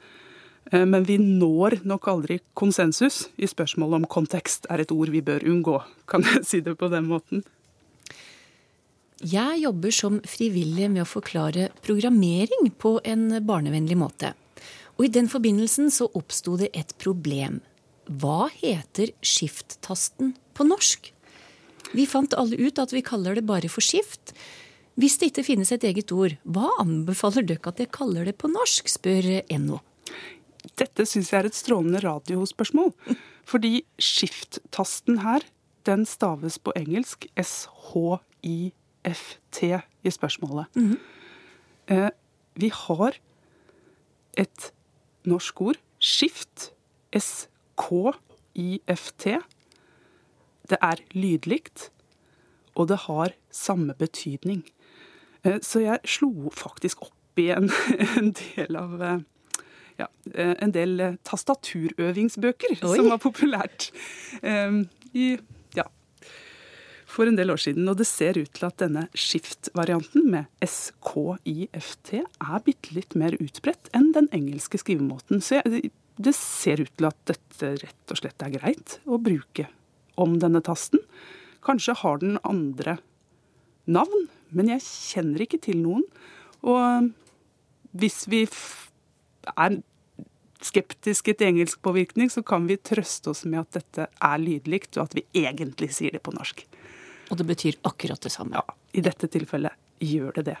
men 0.71 1.03
vi 1.05 1.17
når 1.21 1.79
nok 1.85 2.07
aldri 2.09 2.39
konsensus 2.57 3.27
i 3.37 3.47
spørsmålet 3.49 4.01
om 4.01 4.07
kontekst 4.09 4.65
er 4.73 4.81
et 4.81 4.93
ord 4.95 5.11
vi 5.13 5.21
bør 5.25 5.45
unngå. 5.45 5.77
Kan 6.09 6.25
jeg 6.25 6.45
si 6.47 6.61
det 6.65 6.77
på 6.79 6.89
den 6.89 7.05
måten? 7.09 7.43
Jeg 9.25 9.61
jobber 9.61 9.93
som 9.95 10.17
frivillig 10.27 10.89
med 10.91 11.05
å 11.05 11.07
forklare 11.07 11.69
programmering 11.85 12.67
på 12.81 12.97
en 13.07 13.29
barnevennlig 13.45 13.95
måte. 13.97 14.33
Og 14.97 15.07
i 15.07 15.13
den 15.13 15.29
forbindelsen 15.31 15.87
så 15.91 16.09
oppsto 16.17 16.57
det 16.59 16.71
et 16.75 16.91
problem. 17.01 17.61
Hva 18.05 18.49
heter 18.53 19.13
skift-tasten 19.25 20.35
på 20.53 20.67
norsk? 20.67 21.11
Vi 21.95 22.05
fant 22.09 22.35
alle 22.37 22.59
ut 22.59 22.79
at 22.81 22.93
vi 22.93 23.05
kaller 23.05 23.37
det 23.37 23.45
bare 23.47 23.71
for 23.71 23.85
skift. 23.85 24.35
Hvis 24.99 25.17
det 25.19 25.31
ikke 25.31 25.47
finnes 25.47 25.71
et 25.75 25.83
eget 25.87 26.11
ord, 26.15 26.37
hva 26.43 26.69
anbefaler 26.83 27.45
dere 27.47 27.71
at 27.71 27.81
jeg 27.81 27.91
kaller 27.95 28.27
det 28.27 28.37
på 28.39 28.51
norsk, 28.51 28.91
spør 28.91 29.31
NO. 29.59 29.81
Dette 30.79 31.05
syns 31.05 31.29
jeg 31.31 31.39
er 31.43 31.47
et 31.49 31.55
strålende 31.57 31.99
radiospørsmål. 32.03 32.93
Fordi 33.51 33.83
skift-tasten 34.01 35.19
her, 35.21 35.39
den 35.85 36.05
staves 36.09 36.57
på 36.59 36.71
engelsk 36.75 37.27
SHIFT 37.37 38.21
i 40.03 40.09
spørsmålet. 40.09 40.65
eh, 41.87 42.09
vi 42.55 42.71
har 42.73 43.13
et 44.37 44.71
norsk 45.25 45.61
ord, 45.61 45.75
skift, 45.99 46.71
SKIFT. 47.13 49.25
Det 50.69 50.77
er 50.81 50.95
lydlikt, 51.13 51.91
og 52.75 52.87
det 52.89 52.97
har 53.05 53.29
samme 53.51 53.93
betydning. 53.93 54.63
Eh, 55.43 55.59
Så 55.61 55.79
jeg 55.85 55.99
slo 56.05 56.49
faktisk 56.49 57.01
opp 57.01 57.37
i 57.37 57.49
en, 57.53 57.69
en 58.17 58.31
del 58.33 58.75
av 58.75 59.01
eh, 59.01 59.19
ja, 59.99 60.07
eh, 60.33 60.53
en 60.63 60.73
del 60.75 60.99
eh, 60.99 61.17
tastaturøvingsbøker 61.27 62.79
Oi. 62.81 62.95
som 62.97 63.11
var 63.11 63.21
populært 63.23 63.89
um, 64.41 64.83
i, 65.15 65.35
ja, 65.77 65.85
for 67.09 67.29
en 67.29 67.37
del 67.39 67.53
år 67.53 67.61
siden. 67.63 67.87
Og 67.91 67.99
det 68.01 68.07
ser 68.09 68.39
ut 68.39 68.51
til 68.55 68.67
at 68.67 68.79
denne 68.81 69.07
skift-varianten 69.15 70.27
med 70.33 70.51
SKIFT 70.65 72.13
er 72.19 72.65
bitte 72.65 72.95
litt 72.97 73.15
mer 73.19 73.37
utbredt 73.39 73.91
enn 73.95 74.11
den 74.17 74.29
engelske 74.35 74.81
skrivemåten. 74.81 75.43
Så 75.43 75.61
jeg, 75.61 75.91
det 76.15 76.35
ser 76.37 76.83
ut 76.83 76.93
til 76.95 77.09
at 77.09 77.19
dette 77.31 77.73
rett 77.81 78.13
og 78.13 78.21
slett 78.21 78.45
er 78.45 78.55
greit 78.55 78.99
å 79.07 79.19
bruke 79.21 79.69
om 80.19 80.37
denne 80.39 80.61
tasten. 80.63 81.01
Kanskje 81.65 81.97
har 82.03 82.21
den 82.21 82.37
andre 82.45 82.99
navn, 83.85 84.27
men 84.55 84.69
jeg 84.71 84.83
kjenner 84.85 85.43
ikke 85.43 85.59
til 85.65 85.81
noen. 85.81 86.05
Og 86.65 87.11
hvis 87.95 88.25
vi 88.31 88.45
er 89.53 89.79
skeptiske 90.65 91.35
til 91.37 91.51
engelsk 91.51 91.81
påvirkning, 91.85 92.31
så 92.31 92.41
kan 92.45 92.65
vi 92.69 92.77
trøste 92.77 93.31
oss 93.31 93.43
med 93.45 93.61
at 93.61 93.79
dette 93.79 94.07
er 94.09 94.41
lydlikt, 94.41 94.97
og 94.97 95.07
at 95.07 95.17
vi 95.17 95.25
egentlig 95.45 95.91
sier 95.93 96.15
det 96.15 96.23
på 96.25 96.33
norsk. 96.35 96.63
Og 97.31 97.39
det 97.39 97.47
betyr 97.49 97.79
akkurat 97.87 98.21
det 98.21 98.31
samme. 98.33 98.61
Ja, 98.61 98.77
I 98.93 99.03
dette 99.05 99.29
tilfellet 99.31 99.75
gjør 100.03 100.39
det 100.39 100.47
det. 100.51 100.57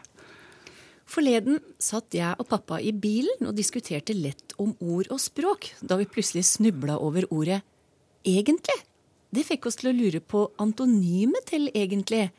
Forleden 1.05 1.59
satt 1.77 2.15
jeg 2.17 2.33
og 2.41 2.47
pappa 2.49 2.79
i 2.81 2.89
bilen 2.91 3.45
og 3.45 3.57
diskuterte 3.57 4.15
lett 4.17 4.55
om 4.61 4.73
ord 4.81 5.11
og 5.13 5.21
språk, 5.21 5.69
da 5.81 5.99
vi 5.99 6.09
plutselig 6.09 6.47
snubla 6.49 6.97
over 6.97 7.27
ordet 7.29 7.61
egentlig. 8.25 8.77
Det 9.29 9.45
fikk 9.45 9.67
oss 9.69 9.77
til 9.77 9.91
å 9.91 9.95
lure 9.95 10.21
på 10.21 10.47
antonymet 10.61 11.45
til 11.51 11.69
egentlig. 11.73 12.29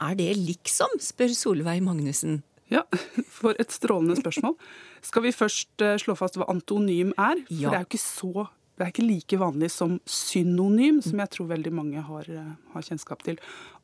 Er 0.00 0.16
det 0.16 0.32
liksom? 0.40 0.96
spør 1.02 1.36
Solveig 1.36 1.84
Magnussen. 1.84 2.40
Ja, 2.74 2.82
for 3.38 3.56
et 3.60 3.72
strålende 3.74 4.16
spørsmål. 4.18 4.56
Skal 5.04 5.26
vi 5.26 5.32
først 5.34 5.84
eh, 5.84 5.96
slå 6.02 6.16
fast 6.18 6.38
hva 6.40 6.48
antonym 6.52 7.12
er? 7.14 7.40
For 7.46 7.54
Ja. 7.62 7.70
det 7.70 7.78
er 7.78 7.84
jo 7.84 7.90
ikke 7.92 8.04
så 8.04 8.48
det 8.74 8.82
er 8.82 8.90
ikke 8.90 9.04
like 9.06 9.36
vanlig 9.38 9.68
som 9.70 10.00
synonym, 10.10 10.96
som 10.98 11.20
jeg 11.22 11.30
tror 11.30 11.46
veldig 11.52 11.70
mange 11.72 12.00
har, 12.02 12.26
eh, 12.26 12.48
har 12.72 12.82
kjennskap 12.82 13.22
til. 13.22 13.36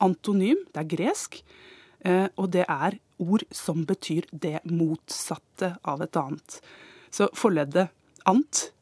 Antonym, 0.03 0.65
det 0.75 0.81
er 0.83 0.89
gresk, 0.97 1.37
eh, 2.05 2.27
og 2.37 2.51
det 2.51 2.65
er 2.67 2.99
ord 3.23 3.45
som 3.55 3.85
betyr 3.87 4.27
det 4.33 4.59
motsatte 4.67 5.77
av 5.87 6.03
et 6.03 6.19
annet. 6.19 6.59
Så 7.15 7.29
forleddet 7.39 7.91
ant 8.27 8.73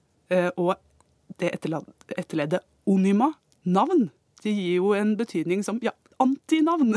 og 0.57 0.75
det 1.41 1.55
etterleddet 1.57 2.61
onyma, 2.87 3.33
navn, 3.65 4.11
det 4.43 4.53
gir 4.55 4.77
jo 4.79 4.93
en 4.97 5.17
betydning 5.19 5.65
som 5.67 5.79
ja, 5.83 5.93
antinavn. 6.23 6.95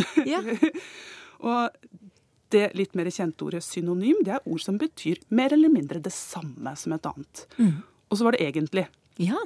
og 1.51 1.69
det 2.51 2.71
litt 2.77 2.95
mer 2.97 3.09
kjente 3.11 3.45
ordet 3.47 3.63
synonym, 3.65 4.21
det 4.25 4.35
er 4.35 4.47
ord 4.47 4.63
som 4.63 4.77
betyr 4.81 5.21
mer 5.29 5.53
eller 5.55 5.71
mindre 5.71 6.01
det 6.03 6.13
samme 6.15 6.75
som 6.79 6.95
et 6.95 7.07
annet. 7.09 7.45
Og 8.11 8.17
så 8.17 8.27
var 8.27 8.35
det 8.35 8.45
egentlig. 8.45 8.87
Ja. 9.21 9.39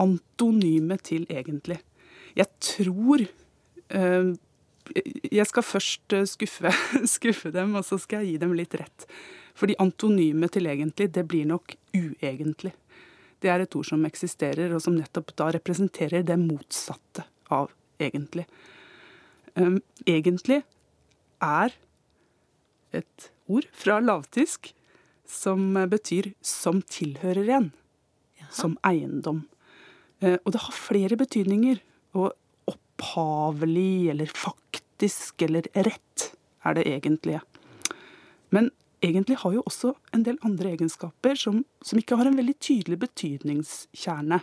Antonyme 0.00 0.98
til 1.02 1.26
egentlig. 1.28 1.80
Jeg 2.36 2.46
tror 2.60 3.24
øh, 3.90 4.36
Jeg 5.32 5.46
skal 5.46 5.62
først 5.62 6.12
eh, 6.12 6.26
skuffe, 6.26 6.72
skuffe 7.16 7.50
dem, 7.50 7.74
og 7.74 7.84
så 7.84 7.98
skal 7.98 8.24
jeg 8.24 8.32
gi 8.32 8.38
dem 8.42 8.54
litt 8.58 8.74
rett. 8.74 9.06
Fordi 9.54 9.76
antonyme 9.78 10.48
til 10.48 10.66
egentlig, 10.66 11.10
det 11.14 11.26
blir 11.28 11.46
nok 11.46 11.74
uegentlig. 11.94 12.72
Det 13.40 13.50
er 13.50 13.62
et 13.62 13.76
ord 13.76 13.86
som 13.86 14.04
eksisterer, 14.04 14.72
og 14.74 14.82
som 14.82 14.96
nettopp 14.96 15.34
da 15.36 15.50
representerer 15.54 16.24
det 16.26 16.36
motsatte 16.40 17.24
av 17.50 17.70
egentlig. 18.00 18.46
Um, 19.54 19.80
egentlig 20.06 20.62
er 21.42 21.74
et 22.96 23.30
ord 23.50 23.66
fra 23.72 23.98
lavtysk 24.00 24.72
som 25.30 25.74
betyr 25.90 26.34
'som 26.42 26.82
tilhører 26.82 27.46
en'. 27.58 27.72
Som 28.50 28.76
eiendom. 28.84 29.46
Eh, 30.20 30.38
Og 30.44 30.52
det 30.52 30.60
har 30.60 30.72
flere 30.72 31.16
betydninger. 31.16 31.80
Og 32.14 32.32
opphavelig 32.66 34.10
eller 34.10 34.26
faktisk 34.26 35.42
eller 35.42 35.62
rett 35.74 36.34
er 36.64 36.74
det 36.74 36.86
egentlige. 36.86 37.40
Men 38.50 38.70
egentlig 39.02 39.36
har 39.36 39.52
jo 39.52 39.62
også 39.62 39.94
en 40.12 40.22
del 40.22 40.38
andre 40.42 40.72
egenskaper 40.76 41.34
som, 41.34 41.64
som 41.82 41.98
ikke 41.98 42.16
har 42.16 42.26
en 42.26 42.36
veldig 42.36 42.58
tydelig 42.58 42.98
betydningskjerne. 42.98 44.40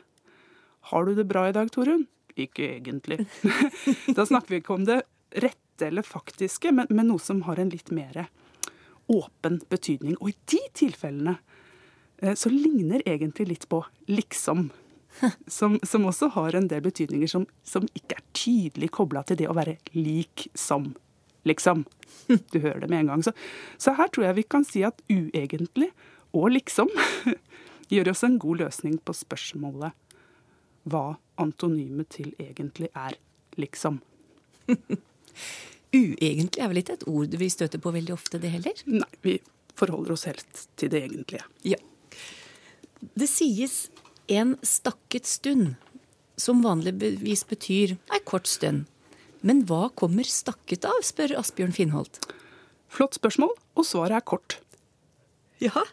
Har 0.82 1.06
du 1.06 1.14
det 1.16 1.28
bra 1.28 1.50
i 1.50 1.52
dag, 1.52 1.70
Torunn? 1.72 2.08
Ikke 2.38 2.78
egentlig. 2.78 3.28
da 4.16 4.26
snakker 4.26 4.50
vi 4.50 4.62
ikke 4.62 4.74
om 4.74 4.86
det 4.86 5.02
rette 5.36 5.67
eller 5.82 6.06
faktiske, 6.06 6.72
men, 6.72 6.90
men 6.90 7.10
noe 7.12 7.22
som 7.22 7.44
har 7.48 7.60
en 7.60 7.72
litt 7.74 7.92
mer 7.92 8.28
åpen 9.08 9.62
betydning. 9.70 10.18
Og 10.20 10.32
i 10.32 10.36
de 10.52 10.60
tilfellene 10.76 11.38
eh, 12.22 12.36
så 12.36 12.52
ligner 12.52 13.04
egentlig 13.06 13.48
litt 13.54 13.70
på 13.70 13.84
liksom. 14.12 14.70
Som, 15.48 15.80
som 15.82 16.04
også 16.06 16.28
har 16.36 16.54
en 16.54 16.68
del 16.70 16.84
betydninger 16.86 17.30
som, 17.32 17.48
som 17.66 17.88
ikke 17.98 18.20
er 18.20 18.26
tydelig 18.38 18.92
kobla 18.94 19.24
til 19.26 19.40
det 19.40 19.48
å 19.50 19.56
være 19.58 19.80
lik 19.96 20.44
som. 20.54 20.92
Liksom. 21.48 21.88
Du 22.52 22.60
hører 22.60 22.84
det 22.84 22.90
med 22.92 23.00
en 23.00 23.10
gang. 23.14 23.24
Så, 23.26 23.34
så 23.82 23.96
her 23.98 24.12
tror 24.14 24.28
jeg 24.28 24.38
vi 24.38 24.46
kan 24.46 24.68
si 24.68 24.84
at 24.86 25.02
uegentlig 25.10 25.88
og 26.38 26.52
liksom 26.54 26.92
gjør 27.94 28.12
oss 28.12 28.22
en 28.28 28.38
god 28.38 28.62
løsning 28.68 29.00
på 29.02 29.16
spørsmålet 29.18 29.96
hva 30.92 31.18
antonymet 31.42 32.12
til 32.20 32.36
egentlig 32.38 32.92
er. 32.94 33.18
Liksom. 33.58 33.98
Uegentlig 35.96 36.64
er 36.64 36.72
vel 36.72 36.82
ikke 36.82 36.98
et 36.98 37.06
ord 37.08 37.36
vi 37.40 37.50
støter 37.52 37.82
på 37.82 37.94
veldig 37.96 38.16
ofte, 38.16 38.42
det 38.42 38.52
heller? 38.52 38.82
Nei, 38.90 39.10
vi 39.24 39.38
forholder 39.78 40.16
oss 40.16 40.26
helt 40.28 40.66
til 40.80 40.92
det 40.92 41.04
egentlige. 41.06 41.46
Ja. 41.68 41.80
Det 43.18 43.30
sies 43.30 43.88
en 44.28 44.56
stakket 44.66 45.30
stund, 45.30 45.76
som 46.38 46.62
vanligvis 46.66 47.46
betyr 47.50 47.96
ei 48.14 48.22
kort 48.28 48.50
stund. 48.50 48.86
Men 49.46 49.64
hva 49.70 49.88
kommer 49.96 50.28
stakket 50.28 50.86
av, 50.90 51.00
spør 51.06 51.38
Asbjørn 51.40 51.76
Finholt. 51.76 52.20
Flott 52.92 53.18
spørsmål, 53.18 53.54
og 53.78 53.86
svaret 53.88 54.20
er 54.20 54.26
kort. 54.28 54.58
Ja. 55.64 55.86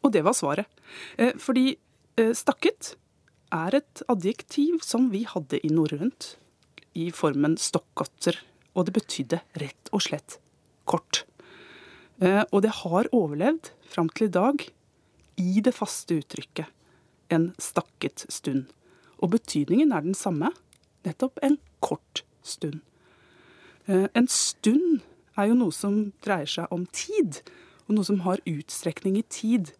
Og 0.00 0.14
det 0.14 0.24
var 0.24 0.36
svaret. 0.38 0.70
Eh, 1.18 1.34
fordi 1.38 1.74
eh, 2.16 2.32
stakket 2.36 2.94
er 3.52 3.76
et 3.80 4.02
adjektiv 4.10 4.80
som 4.86 5.10
vi 5.12 5.24
hadde 5.28 5.60
i 5.66 5.72
norrønt, 5.72 6.34
i 6.94 7.10
formen 7.14 7.56
stokkotter, 7.60 8.38
og 8.74 8.86
det 8.86 8.94
betydde 8.96 9.40
rett 9.60 9.90
og 9.92 10.04
slett 10.04 10.38
kort. 10.88 11.24
Eh, 12.20 12.44
og 12.52 12.62
det 12.62 12.74
har 12.82 13.08
overlevd 13.16 13.72
fram 13.90 14.10
til 14.12 14.28
i 14.28 14.34
dag 14.34 14.66
i 15.40 15.60
det 15.64 15.72
faste 15.74 16.20
uttrykket 16.20 16.68
en 17.32 17.50
stakket 17.62 18.26
stund. 18.28 18.66
Og 19.22 19.32
betydningen 19.34 19.92
er 19.94 20.04
den 20.04 20.16
samme, 20.18 20.50
nettopp 21.06 21.38
en 21.42 21.58
kort 21.80 22.24
stund. 22.42 22.80
Eh, 23.86 24.08
En 24.14 24.28
stund 24.28 25.00
er 25.36 25.48
jo 25.48 25.54
noe 25.54 25.72
som 25.72 26.12
dreier 26.24 26.46
seg 26.50 26.66
om 26.70 26.86
tid, 26.92 27.40
og 27.88 27.96
noe 27.96 28.04
som 28.04 28.20
har 28.26 28.42
utstrekning 28.46 29.16
i 29.18 29.22
tid. 29.22 29.72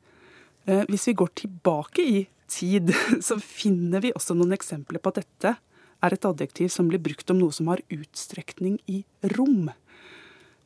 Eh, 0.67 0.85
Hvis 0.89 1.07
vi 1.09 1.13
går 1.15 1.35
tilbake 1.35 2.03
i 2.03 2.29
tid, 2.49 2.95
så 3.27 3.39
finner 3.41 4.01
vi 4.01 4.13
også 4.13 4.35
noen 4.35 4.53
eksempler 4.57 5.01
på 5.03 5.13
at 5.13 5.23
dette 5.25 5.57
er 6.05 6.15
et 6.17 6.27
adjektiv 6.27 6.71
som 6.73 6.89
blir 6.91 7.03
brukt 7.03 7.31
om 7.33 7.41
noe 7.41 7.55
som 7.55 7.69
har 7.73 7.83
utstrekning 7.93 8.79
i 8.91 9.03
rom. 9.37 9.71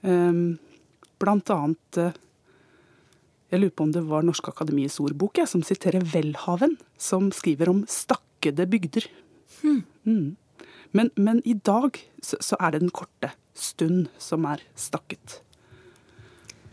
Eh, 0.03 0.39
Blant 1.23 1.51
annet 1.55 1.99
eh, 2.01 2.17
Jeg 3.53 3.61
lurer 3.63 3.75
på 3.77 3.85
om 3.87 3.93
det 3.95 4.03
var 4.09 4.25
Norske 4.27 4.51
Akademiets 4.51 4.99
ordbok 5.01 5.39
jeg, 5.39 5.49
som 5.49 5.63
siterer 5.63 6.03
Welhaven, 6.11 6.75
som 6.99 7.31
skriver 7.33 7.71
om 7.71 7.85
stakkede 7.87 8.67
bygder. 8.67 9.07
Mm. 9.63 10.35
Men, 10.95 11.11
men 11.15 11.41
i 11.47 11.55
dag 11.55 12.01
så, 12.23 12.41
så 12.43 12.59
er 12.59 12.75
det 12.75 12.83
den 12.83 12.93
korte 12.95 13.31
stund 13.55 14.09
som 14.19 14.45
er 14.51 14.65
stakket. 14.75 15.39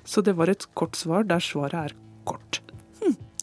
Så 0.03 0.25
det 0.25 0.33
var 0.39 0.49
et 0.49 0.65
kort 0.73 0.97
svar 0.97 1.23
der 1.29 1.43
svaret 1.43 1.77
er 1.77 1.95
kort. 2.25 2.63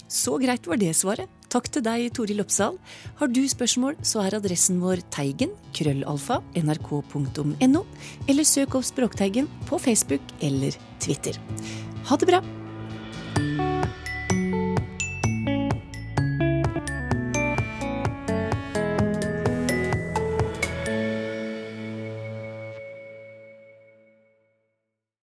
Så 0.08 0.38
greit 0.40 0.66
var 0.66 0.80
det 0.80 0.94
svaret. 0.96 1.37
Takk 1.48 1.70
til 1.72 1.84
deg, 1.86 2.10
Toril 2.16 2.42
Oppsal. 2.44 2.76
Har 3.20 3.32
du 3.32 3.40
spørsmål, 3.48 3.96
så 4.04 4.20
er 4.26 4.36
adressen 4.36 4.82
vår 4.82 5.00
teigen, 5.14 5.54
krøllalfa, 5.76 6.42
nrk.no, 6.60 7.84
eller 8.28 8.48
søk 8.48 8.76
opp 8.76 8.88
Språkteigen 8.88 9.48
på 9.70 9.80
Facebook 9.80 10.36
eller 10.44 10.76
Twitter. 11.00 11.40
Ha 12.08 12.20
det 12.20 12.28
bra! 12.28 12.44